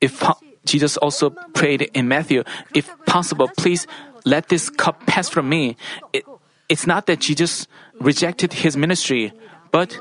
[0.00, 2.44] If po- Jesus also prayed in Matthew,
[2.74, 3.86] if possible, please
[4.24, 5.76] let this cup pass from me.
[6.12, 6.24] It,
[6.68, 7.66] it's not that Jesus
[8.00, 9.32] rejected his ministry,
[9.70, 9.98] but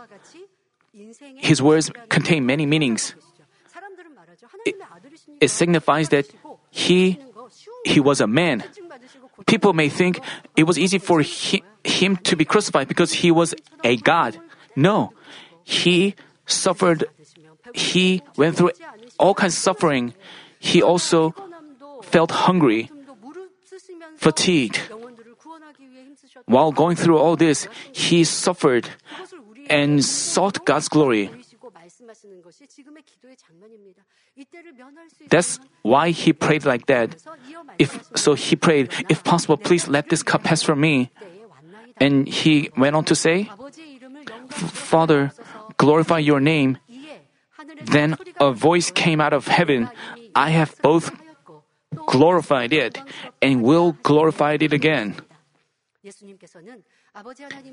[1.37, 3.15] his words contain many meanings.
[4.65, 4.75] It,
[5.41, 6.27] it signifies that
[6.69, 7.19] he
[7.85, 8.63] he was a man.
[9.45, 10.19] People may think
[10.55, 13.53] it was easy for he, him to be crucified because he was
[13.83, 14.39] a god.
[14.75, 15.11] No,
[15.63, 17.05] he suffered.
[17.73, 18.71] He went through
[19.19, 20.13] all kinds of suffering.
[20.59, 21.35] He also
[22.03, 22.89] felt hungry,
[24.17, 24.79] fatigued,
[26.45, 28.89] while going through all this, he suffered
[29.69, 31.29] and sought God's glory.
[35.29, 37.15] That's why he prayed like that.
[37.77, 41.11] If so, he prayed, if possible, please let this cup pass from me.
[41.97, 43.49] And he went on to say,
[44.49, 45.31] Father,
[45.77, 46.77] glorify your name.
[47.83, 49.89] Then a voice came out of heaven.
[50.35, 51.11] I have both
[52.07, 52.97] glorified it
[53.41, 55.15] and will glorify it again.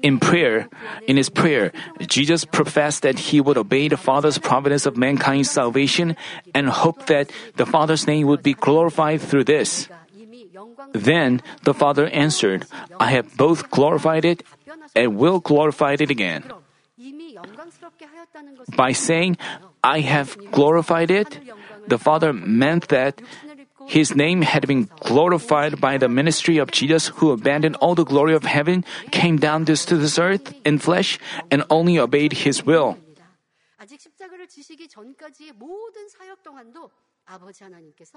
[0.03, 0.68] In prayer,
[1.07, 1.72] in his prayer,
[2.07, 6.16] Jesus professed that he would obey the Father's providence of mankind's salvation
[6.55, 9.89] and hoped that the Father's name would be glorified through this.
[10.93, 12.66] Then the Father answered,
[13.01, 14.45] I have both glorified it
[14.95, 16.45] and will glorify it again.
[18.76, 19.39] By saying,
[19.83, 21.41] I have glorified it,
[21.89, 23.20] the Father meant that
[23.91, 28.34] his name had been glorified by the ministry of Jesus, who abandoned all the glory
[28.38, 31.18] of heaven, came down to this earth in flesh,
[31.51, 32.97] and only obeyed his will.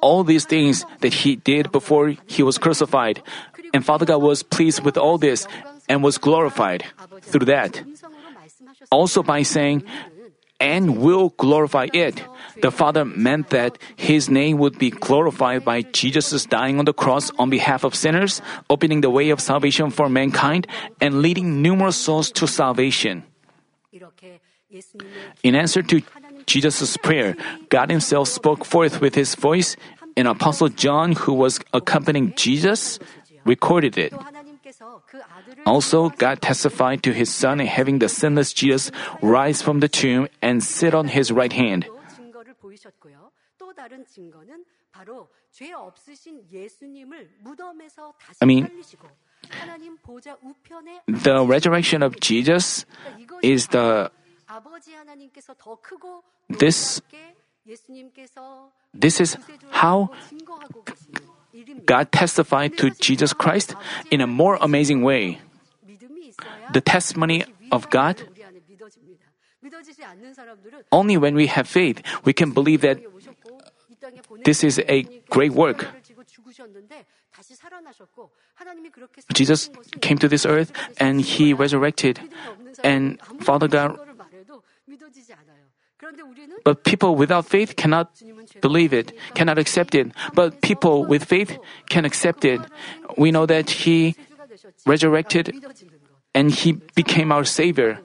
[0.01, 3.21] All these things that he did before he was crucified,
[3.73, 5.47] and Father God was pleased with all this
[5.89, 6.85] and was glorified
[7.21, 7.81] through that.
[8.91, 9.83] Also by saying,
[10.59, 12.23] and will glorify it.
[12.61, 17.31] The Father meant that His name would be glorified by Jesus' dying on the cross
[17.37, 20.67] on behalf of sinners, opening the way of salvation for mankind,
[21.01, 23.23] and leading numerous souls to salvation.
[25.43, 26.01] In answer to
[26.45, 27.35] Jesus' prayer,
[27.69, 29.75] God Himself spoke forth with His voice,
[30.15, 32.99] and Apostle John, who was accompanying Jesus,
[33.45, 34.13] recorded it.
[35.65, 40.63] Also, God testified to his Son having the sinless Jesus rise from the tomb and
[40.63, 41.85] sit on his right hand.
[48.41, 48.69] I mean,
[51.07, 52.85] the resurrection of Jesus
[53.41, 54.11] is the
[56.49, 57.01] this
[58.93, 59.37] this is
[59.71, 60.09] how
[61.85, 63.75] God testified to Jesus Christ
[64.11, 65.39] in a more amazing way.
[66.73, 68.21] The testimony of God
[70.91, 72.99] only when we have faith we can believe that
[74.43, 75.87] this is a great work.
[79.33, 79.69] Jesus
[80.01, 82.19] came to this earth and he resurrected
[82.83, 83.97] and Father God
[86.63, 88.11] but people without faith cannot
[88.61, 90.11] believe it, cannot accept it.
[90.33, 91.57] But people with faith
[91.89, 92.61] can accept it.
[93.17, 94.15] We know that He
[94.85, 95.53] resurrected
[96.33, 97.99] and He became our Savior.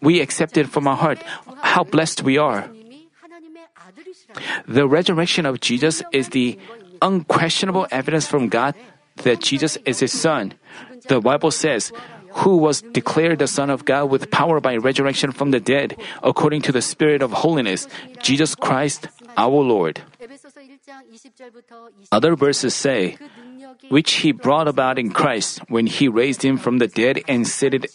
[0.00, 1.22] We accept it from our heart.
[1.62, 2.68] How blessed we are.
[4.66, 6.58] The resurrection of Jesus is the
[7.02, 8.74] unquestionable evidence from God
[9.22, 10.54] that Jesus is His Son.
[11.06, 11.92] The Bible says,
[12.42, 16.62] who was declared the Son of God with power by resurrection from the dead, according
[16.62, 17.86] to the Spirit of holiness,
[18.22, 20.02] Jesus Christ, our Lord.
[22.12, 23.16] Other verses say,
[23.88, 27.86] which he brought about in Christ when he raised him from the dead and seated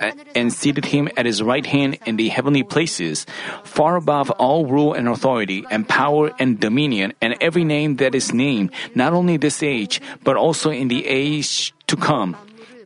[0.00, 3.26] uh, and seated him at his right hand in the heavenly places,
[3.64, 8.32] far above all rule and authority and power and dominion and every name that is
[8.32, 12.34] named, not only this age, but also in the age to come.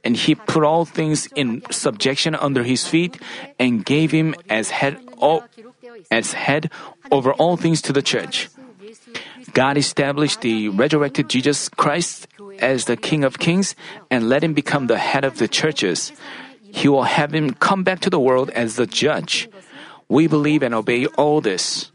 [0.05, 3.19] And he put all things in subjection under his feet
[3.59, 5.01] and gave him as head,
[6.11, 6.71] as head
[7.11, 8.49] over all things to the church.
[9.53, 12.29] God established the resurrected Jesus Christ
[12.59, 13.75] as the King of Kings
[14.11, 16.13] and let him become the head of the churches.
[16.63, 19.49] He will have him come back to the world as the judge.
[20.09, 21.91] We believe and obey all this.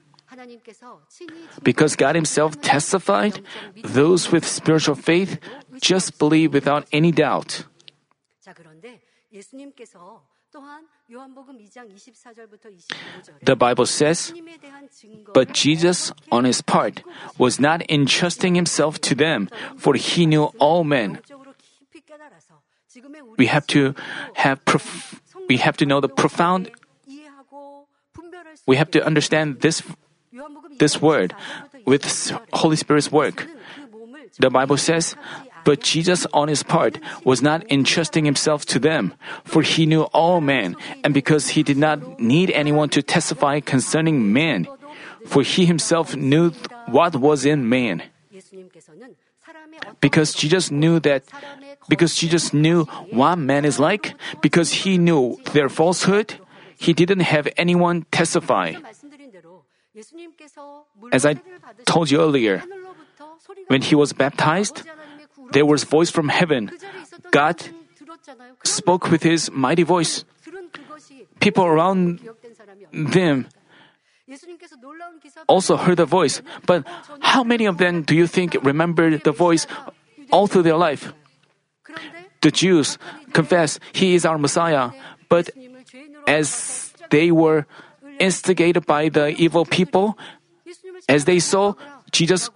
[1.63, 3.41] Because God Himself testified,
[3.83, 5.39] those with spiritual faith
[5.81, 7.65] just believe without any doubt.
[13.41, 14.33] The Bible says,
[15.33, 17.03] But Jesus, on his part,
[17.37, 21.19] was not entrusting himself to them, for he knew all men.
[23.37, 23.93] We have to
[24.33, 26.71] have prof- we have to know the profound
[28.65, 29.83] we have to understand this
[30.77, 31.35] this word
[31.85, 32.05] with
[32.53, 33.47] Holy Spirit's work.
[34.39, 35.15] The Bible says,
[35.63, 40.41] but Jesus, on his part, was not entrusting himself to them, for he knew all
[40.41, 44.67] men, and because he did not need anyone to testify concerning men,
[45.25, 46.51] for he himself knew
[46.87, 48.03] what was in man.
[49.99, 51.23] Because Jesus knew that,
[51.87, 56.35] because Jesus knew what man is like, because he knew their falsehood,
[56.77, 58.73] he didn't have anyone testify.
[61.11, 61.33] As I
[61.85, 62.63] told you earlier,
[63.67, 64.83] when he was baptized,
[65.51, 66.71] there was voice from heaven.
[67.31, 67.61] God
[68.63, 70.25] spoke with his mighty voice.
[71.39, 72.19] People around
[72.91, 73.47] them
[75.47, 76.85] also heard the voice, but
[77.21, 79.65] how many of them do you think remembered the voice
[80.31, 81.13] all through their life?
[82.41, 82.97] The Jews
[83.33, 84.91] confess he is our Messiah,
[85.29, 85.49] but
[86.27, 87.65] as they were
[88.19, 90.17] instigated by the evil people,
[91.07, 91.73] as they saw
[92.11, 92.49] Jesus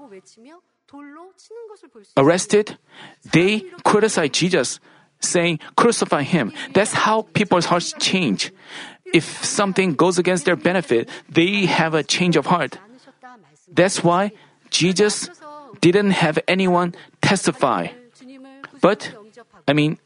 [2.17, 2.77] arrested,
[3.31, 4.79] they criticize Jesus,
[5.19, 6.51] saying, Crucify him.
[6.73, 8.51] That's how people's hearts change.
[9.13, 12.79] If something goes against their benefit, they have a change of heart.
[13.71, 14.31] That's why
[14.69, 15.29] Jesus
[15.81, 17.87] didn't have anyone testify.
[18.81, 19.13] But,
[19.67, 19.97] I mean,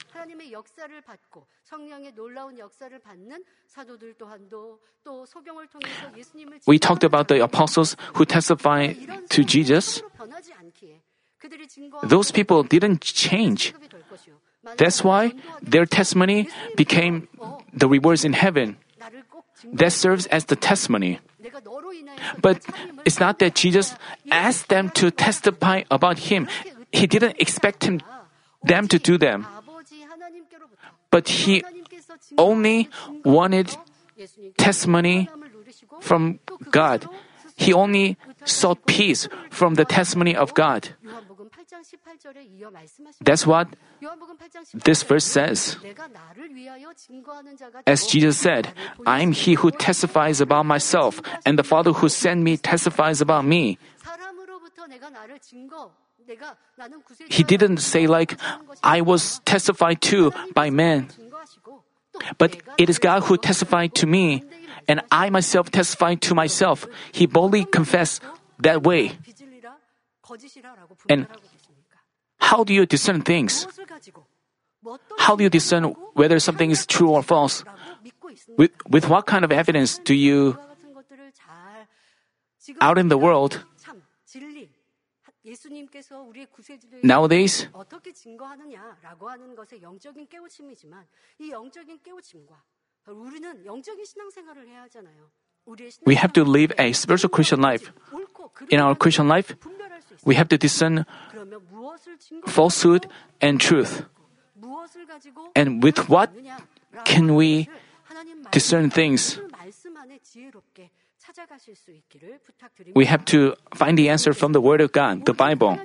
[6.67, 8.93] we talked about the apostles who testify
[9.29, 10.01] to Jesus.
[12.03, 13.73] Those people didn't change.
[14.77, 17.27] That's why their testimony became
[17.73, 18.77] the rewards in heaven.
[19.73, 21.19] That serves as the testimony.
[22.41, 22.65] But
[23.05, 23.95] it's not that Jesus
[24.31, 26.47] asked them to testify about him.
[26.91, 28.01] He didn't expect him,
[28.63, 29.45] them to do them.
[31.09, 31.63] But he
[32.37, 32.89] only
[33.23, 33.75] wanted
[34.57, 35.29] testimony
[36.01, 36.39] from
[36.71, 37.07] God.
[37.55, 40.89] He only sought peace from the testimony of God.
[43.21, 43.75] That's what
[44.73, 45.77] this verse says.
[47.85, 48.73] As Jesus said,
[49.05, 53.45] I am he who testifies about myself, and the Father who sent me testifies about
[53.45, 53.77] me.
[57.29, 58.37] He didn't say, like,
[58.83, 61.09] I was testified to by men,
[62.37, 64.43] but it is God who testified to me,
[64.87, 66.87] and I myself testified to myself.
[67.11, 68.21] He boldly confessed
[68.59, 69.17] that way.
[71.09, 71.27] And
[72.39, 73.67] how do you discern things?
[75.19, 77.63] How do you discern whether something is true or false?
[78.57, 80.57] With, with what kind of evidence do you,
[82.79, 83.63] out in the world,
[87.03, 87.67] Nowadays,
[96.05, 97.91] we have to live a spiritual Christian life.
[98.69, 99.55] In our Christian life,
[100.23, 101.05] we have to discern
[102.47, 103.07] falsehood
[103.41, 104.05] and truth.
[105.55, 106.31] And with what
[107.05, 107.69] can we
[108.51, 109.39] discern things?
[112.95, 115.77] We have to find the answer from the Word of God, the Bible.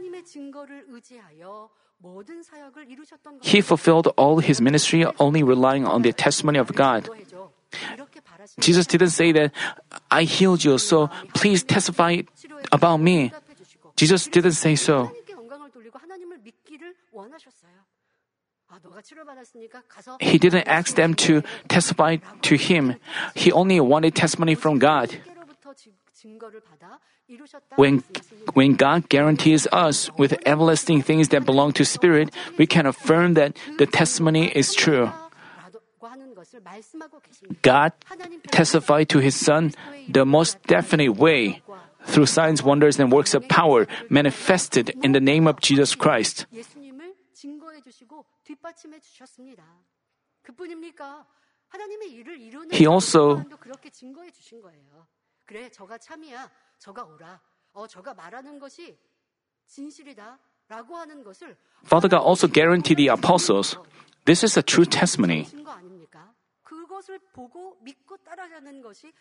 [3.42, 7.08] He fulfilled all his ministry only relying on the testimony of God.
[8.60, 9.52] Jesus didn't say that,
[10.10, 12.22] I healed you, so please testify
[12.70, 13.32] about me.
[13.96, 15.10] Jesus didn't say so.
[20.20, 22.96] He didn't ask them to testify to him.
[23.34, 25.12] He only wanted testimony from God.
[27.76, 28.04] When,
[28.54, 33.56] when God guarantees us with everlasting things that belong to Spirit, we can affirm that
[33.78, 35.10] the testimony is true.
[37.62, 37.92] God
[38.50, 39.72] testified to His Son
[40.08, 41.62] the most definite way
[42.04, 46.46] through signs, wonders, and works of power manifested in the name of Jesus Christ.
[52.70, 53.44] He also
[55.51, 56.49] 그래, 저가 참이야.
[56.79, 57.41] 저가 오라.
[57.73, 58.97] 어, 저가 말하는 것이
[59.67, 60.39] 진실이다.
[60.69, 63.77] 라고 하는 것을 Father God also guaranteed the apostles,
[64.25, 65.47] this is a true testimony.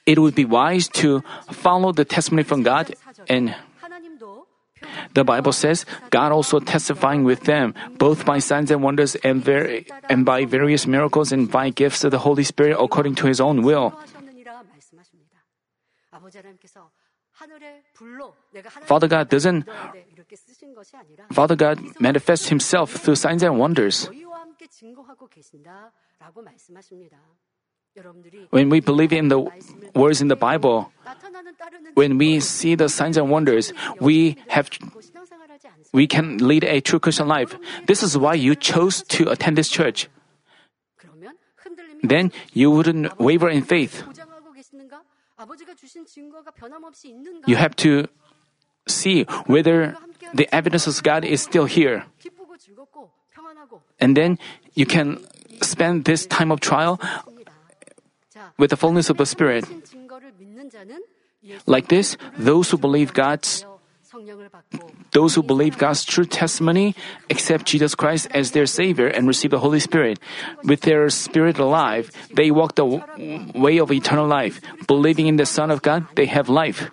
[0.07, 1.23] It would be wise to
[1.53, 2.95] follow the testimony from God
[3.29, 3.55] and
[5.15, 9.83] the Bible says God also testifying with them, both by signs and wonders and, ver-
[10.11, 13.63] and by various miracles and by gifts of the Holy Spirit according to his own
[13.63, 13.95] will.
[18.86, 19.66] Father God doesn't
[21.32, 24.10] Father God manifests himself through signs and wonders.
[28.52, 29.40] When we believe in the
[29.96, 30.92] words in the Bible,
[31.96, 34.70] when we see the signs and wonders, we have
[35.92, 37.58] we can lead a true Christian life.
[37.88, 40.08] This is why you chose to attend this church.
[42.02, 44.04] Then you wouldn't waver in faith.
[47.48, 48.08] You have to
[48.88, 49.96] see whether
[50.34, 52.06] the evidence of God is still here.
[54.00, 54.38] And then
[54.74, 55.20] you can
[55.62, 57.00] spend this time of trial
[58.58, 59.66] with the fullness of the Spirit.
[61.66, 63.66] Like this, those who believe God's
[65.12, 66.96] those who believe God's true testimony
[67.30, 70.20] accept Jesus Christ as their Savior and receive the Holy Spirit.
[70.64, 72.86] With their spirit alive, they walk the
[73.56, 74.60] way of eternal life.
[74.88, 76.92] Believing in the Son of God, they have life.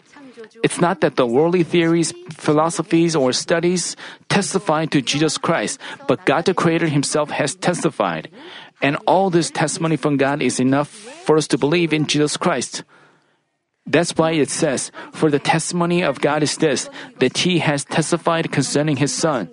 [0.63, 3.97] It's not that the worldly theories, philosophies, or studies
[4.29, 8.31] testify to Jesus Christ, but God the Creator Himself has testified.
[8.81, 12.85] And all this testimony from God is enough for us to believe in Jesus Christ.
[13.89, 18.53] That's why it says, For the testimony of God is this, that He has testified
[18.53, 19.49] concerning His Son.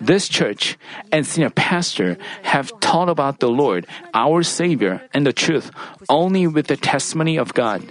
[0.00, 0.76] This church
[1.12, 5.70] and senior pastor have taught about the Lord, our Savior, and the truth
[6.08, 7.84] only with the testimony of God.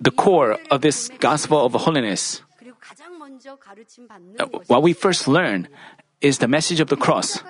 [0.00, 2.42] The core of this gospel of holiness,
[4.38, 5.68] uh, what we first learn,
[6.24, 7.44] is the message of the cross.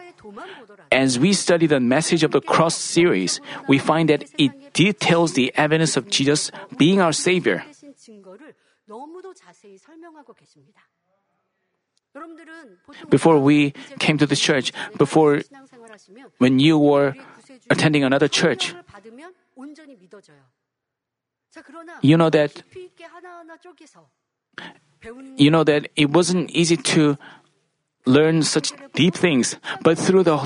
[0.91, 5.53] As we study the Message of the Cross series, we find that it details the
[5.57, 7.65] evidence of Jesus being our Savior.
[13.09, 15.43] Before we came to the church, before
[16.39, 17.15] when you were
[17.71, 18.75] attending another church,
[22.03, 22.63] you know that
[25.37, 27.19] you know that it wasn't easy to
[28.06, 30.38] learn such deep things, but through the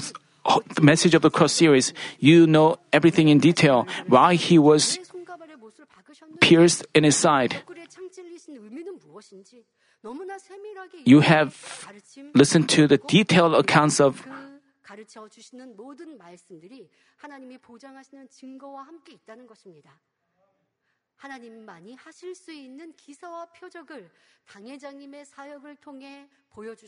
[0.81, 3.87] message of the cross series, you know everything in detail.
[4.07, 4.99] Why he was
[6.41, 7.63] pierced in his side.
[11.05, 11.87] You have
[12.35, 14.21] listened to the detailed accounts of
[14.83, 19.99] 가르쳐 주시는 모든 말씀들이 하나님이 보장하시는 증거와 함께 있다는 것입니다.
[21.17, 24.09] 하나님만이 하실 수 있는 기사와 표적을
[24.47, 26.27] 당회장님의 사역을 통해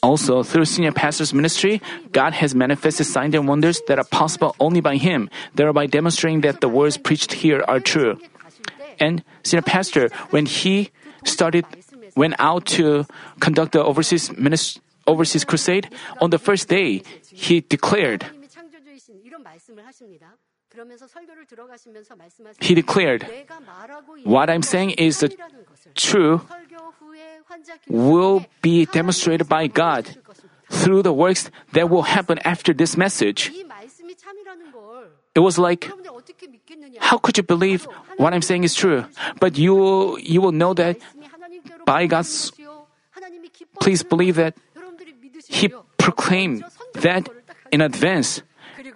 [0.04, 1.82] Also, through senior pastor's ministry,
[2.12, 6.62] God has manifested signs and wonders that are possible only by Him, thereby demonstrating that
[6.62, 8.20] the words preached here are true.
[9.00, 10.92] And senior pastor, when he
[11.24, 11.66] started,
[12.16, 13.08] went out to
[13.40, 15.90] conduct the overseas ministry, overseas crusade,
[16.22, 17.02] on the first day,
[17.34, 18.24] he declared,
[22.61, 23.27] he declared,
[24.25, 25.31] What I'm saying is the
[25.95, 26.41] true
[27.89, 30.17] will be demonstrated by God
[30.71, 33.51] through the works that will happen after this message.
[35.35, 35.91] It was like,
[37.01, 39.05] how could you believe what I'm saying is true?
[39.41, 40.99] But you, you will know that
[41.85, 42.53] by God's,
[43.81, 44.55] please believe that
[45.49, 45.69] He
[45.99, 46.65] proclaimed
[46.95, 47.29] that
[47.73, 48.43] in advance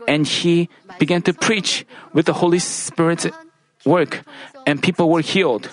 [0.06, 0.68] and he
[0.98, 3.26] began to preach with the Holy Spirit's
[3.84, 4.24] work,
[4.66, 5.68] and people were healed.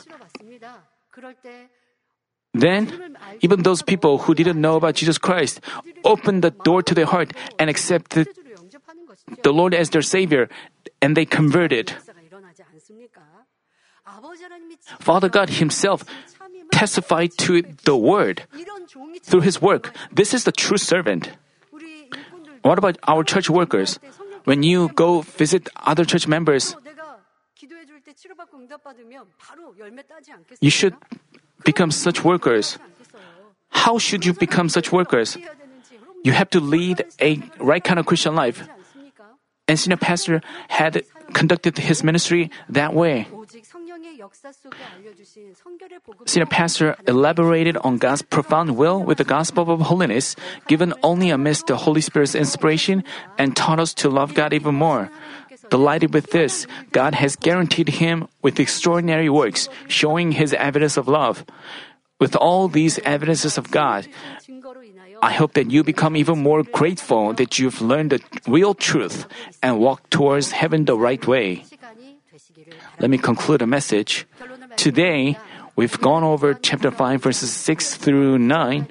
[2.53, 5.61] Then, even those people who didn't know about Jesus Christ
[6.03, 8.27] opened the door to their heart and accepted
[9.43, 10.49] the Lord as their Savior,
[11.01, 11.95] and they converted.
[14.99, 16.03] Father God Himself
[16.71, 18.43] testified to the Word
[19.23, 19.95] through His work.
[20.11, 21.31] This is the true servant.
[22.61, 23.99] What about our church workers?
[24.43, 26.75] When you go visit other church members,
[30.59, 30.95] you should
[31.63, 32.77] become such workers.
[33.69, 35.37] How should you become such workers?
[36.23, 38.67] You have to lead a right kind of Christian life.
[39.67, 41.03] And senior pastor had
[41.33, 43.27] conducted his ministry that way.
[46.25, 50.35] Senior pastor elaborated on God's profound will with the gospel of holiness,
[50.67, 53.03] given only amidst the Holy Spirit's inspiration,
[53.37, 55.09] and taught us to love God even more.
[55.69, 61.45] Delighted with this, God has guaranteed him with extraordinary works, showing his evidence of love.
[62.19, 64.07] With all these evidences of God,
[65.23, 69.25] I hope that you become even more grateful that you've learned the real truth
[69.61, 71.63] and walk towards heaven the right way.
[73.00, 74.26] 시간이 되시기를 Let me conclude a message.
[74.38, 75.38] 결론을 Today,
[75.76, 78.86] we've gone over chapter 5, verses 6 through 9.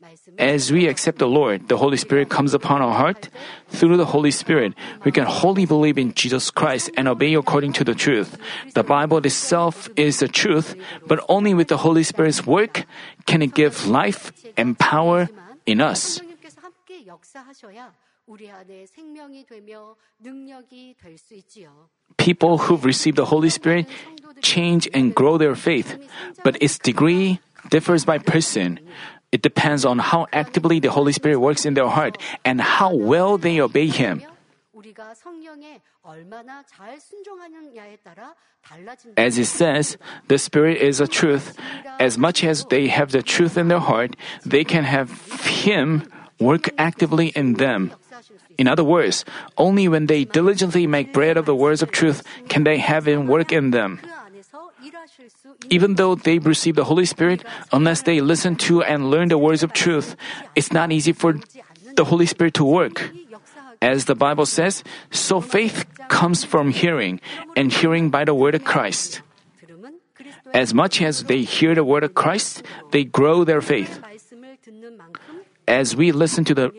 [0.00, 3.28] 말씀을 As we accept the Lord, the Holy Spirit comes upon our heart.
[3.68, 7.84] Through the Holy Spirit, we can wholly believe in Jesus Christ and obey according to
[7.84, 8.36] the truth.
[8.74, 10.74] The Bible itself is the truth,
[11.06, 12.84] but only with the Holy Spirit's work
[13.26, 15.28] can it give life and power
[15.66, 16.18] in us.
[16.18, 17.92] 성령님께서 함께 역사하셔야
[18.26, 21.88] 우리 안에 생명이 되며 능력이 될 수 있지요.
[22.19, 23.87] people who've received the Holy Spirit
[24.41, 25.97] change and grow their faith,
[26.43, 27.39] but its degree
[27.69, 28.79] differs by person.
[29.31, 33.37] It depends on how actively the Holy Spirit works in their heart and how well
[33.37, 34.21] they obey Him.
[39.17, 39.97] As it says,
[40.27, 41.57] the Spirit is a truth.
[41.99, 44.15] As much as they have the truth in their heart,
[44.45, 45.09] they can have
[45.41, 46.03] Him
[46.39, 47.93] work actively in them.
[48.57, 49.23] In other words,
[49.57, 53.27] only when they diligently make bread of the words of truth can they have Him
[53.27, 53.99] work in them.
[55.69, 59.63] Even though they receive the Holy Spirit, unless they listen to and learn the words
[59.63, 60.15] of truth,
[60.55, 61.39] it's not easy for
[61.95, 63.11] the Holy Spirit to work.
[63.81, 67.21] As the Bible says, so faith comes from hearing,
[67.55, 69.21] and hearing by the word of Christ.
[70.53, 74.01] As much as they hear the word of Christ, they grow their faith.
[75.69, 76.73] As we listen to the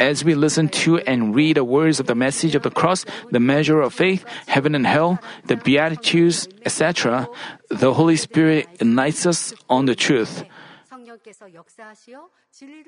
[0.00, 3.38] as we listen to and read the words of the message of the cross, the
[3.38, 7.28] measure of faith, heaven and hell, the Beatitudes, etc.,
[7.68, 10.42] the Holy Spirit enlightens us on the truth.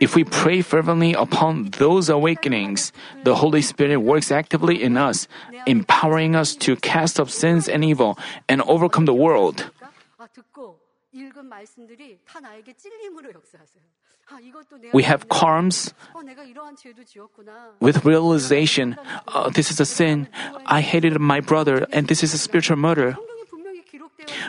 [0.00, 2.92] If we pray fervently upon those awakenings,
[3.24, 5.28] the Holy Spirit works actively in us,
[5.66, 9.70] empowering us to cast off sins and evil and overcome the world.
[14.92, 15.92] We have karms
[17.80, 18.96] with realization
[19.52, 20.28] this is a sin.
[20.66, 23.16] I hated my brother, and this is a spiritual murder.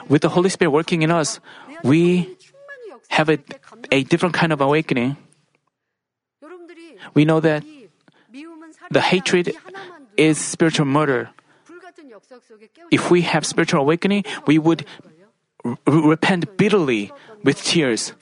[0.08, 1.40] With the Holy Spirit working in us,
[1.84, 2.38] we
[3.10, 3.40] have a,
[3.92, 5.18] a different kind of awakening.
[7.14, 7.64] We know that
[8.92, 9.54] the hatred
[10.18, 11.30] is spiritual murder.
[12.92, 14.86] If we have spiritual awakening, we would
[15.66, 17.12] r- repent bitterly
[17.44, 18.14] with tears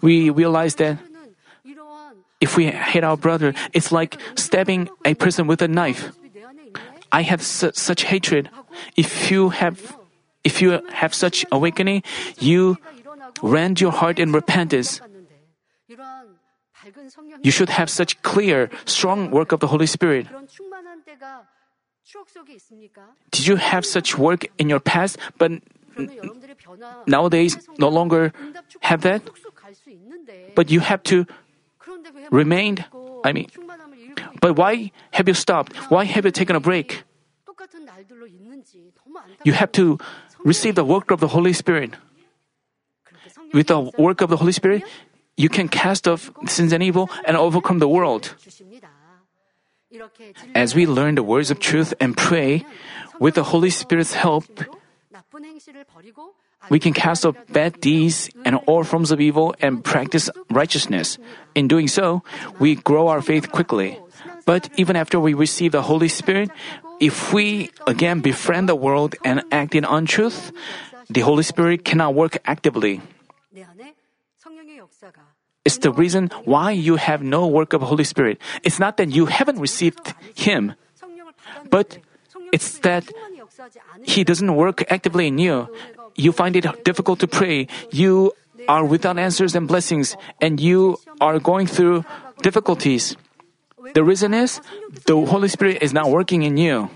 [0.00, 0.98] we realize that
[2.40, 6.12] if we hate our brother, it's like stabbing a person with a knife.
[7.12, 8.48] I have su- such hatred.
[8.96, 9.96] If you have,
[10.44, 12.02] if you have such awakening,
[12.38, 12.78] you
[13.42, 15.00] rend your heart in repentance.
[17.42, 20.26] You should have such clear, strong work of the Holy Spirit.
[23.30, 25.52] Did you have such work in your past, but
[27.06, 28.32] nowadays no longer
[28.80, 29.22] have that.
[30.54, 31.26] But you have to
[32.30, 32.84] remain.
[33.24, 33.48] I mean,
[34.40, 35.76] but why have you stopped?
[35.90, 37.04] Why have you taken a break?
[39.44, 39.98] You have to
[40.44, 41.94] receive the work of the Holy Spirit.
[43.52, 44.84] With the work of the Holy Spirit,
[45.36, 48.34] you can cast off sins and evil and overcome the world.
[50.54, 52.64] As we learn the words of truth and pray,
[53.18, 54.46] with the Holy Spirit's help,
[56.68, 61.18] we can cast off bad deeds and all forms of evil and practice righteousness.
[61.54, 62.22] In doing so,
[62.58, 63.98] we grow our faith quickly.
[64.44, 66.50] But even after we receive the Holy Spirit,
[67.00, 70.52] if we again befriend the world and act in untruth,
[71.08, 73.00] the Holy Spirit cannot work actively.
[75.64, 78.40] It's the reason why you have no work of Holy Spirit.
[78.62, 80.74] It's not that you haven't received Him,
[81.68, 81.98] but
[82.52, 83.04] it's that
[84.02, 85.68] he doesn't work actively in you.
[86.16, 87.66] You find it difficult to pray.
[87.90, 88.32] You
[88.68, 92.04] are without answers and blessings, and you are going through
[92.42, 93.16] difficulties.
[93.94, 94.60] The reason is
[95.06, 96.90] the Holy Spirit is not working in you.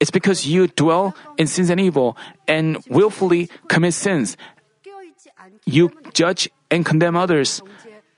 [0.00, 4.36] It's because you dwell in sins and evil and willfully commit sins.
[5.64, 7.62] You judge and condemn others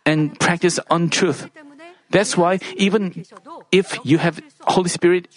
[0.05, 1.51] and practice untruth.
[2.11, 3.25] That's why even
[3.71, 5.29] if you have Holy Spirit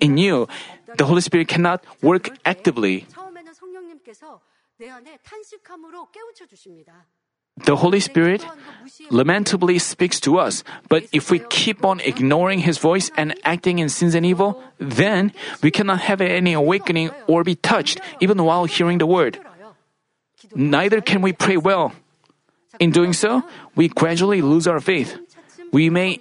[0.00, 0.48] in you,
[0.94, 3.06] the Holy Spirit cannot work actively.
[7.64, 8.44] The Holy Spirit
[9.10, 13.88] lamentably speaks to us, but if we keep on ignoring His voice and acting in
[13.88, 15.32] sins and evil, then
[15.62, 19.40] we cannot have any awakening or be touched even while hearing the word.
[20.54, 21.92] Neither can we pray well.
[22.78, 23.42] In doing so,
[23.74, 25.16] we gradually lose our faith.
[25.72, 26.20] We may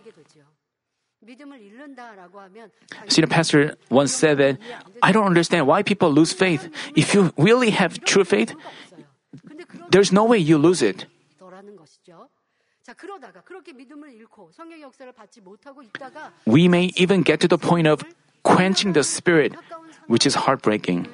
[3.08, 4.58] Senior pastor once said that,
[5.02, 6.70] I don't understand why people lose faith.
[6.96, 8.56] If you really have true faith,
[9.90, 11.06] there's no way you lose it.
[16.46, 18.04] We may even get to the point of
[18.44, 19.56] quenching the spirit,
[20.08, 21.08] which is heartbreaking.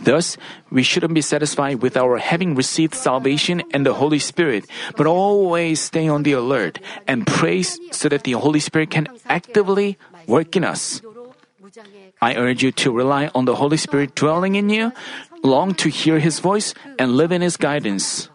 [0.00, 0.36] Thus,
[0.70, 4.66] we shouldn't be satisfied with our having received salvation and the Holy Spirit,
[4.96, 9.98] but always stay on the alert and pray so that the Holy Spirit can actively
[10.26, 11.00] work in us.
[12.20, 14.92] I urge you to rely on the Holy Spirit dwelling in you,
[15.42, 18.28] long to hear His voice, and live in His guidance.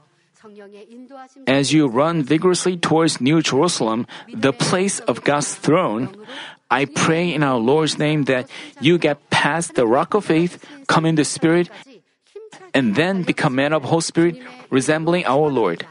[1.48, 6.16] As you run vigorously towards New Jerusalem, the place of God's throne,
[6.72, 8.48] I pray in our Lord's name that
[8.80, 11.70] you get past the rock of faith, come in the Spirit,
[12.74, 14.38] and then become men of Holy spirit,
[14.70, 15.88] resembling our Lord.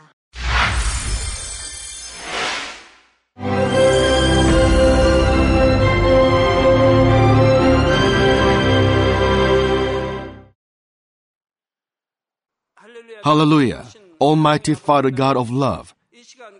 [13.24, 13.84] Hallelujah.
[14.20, 15.94] Almighty Father God of love,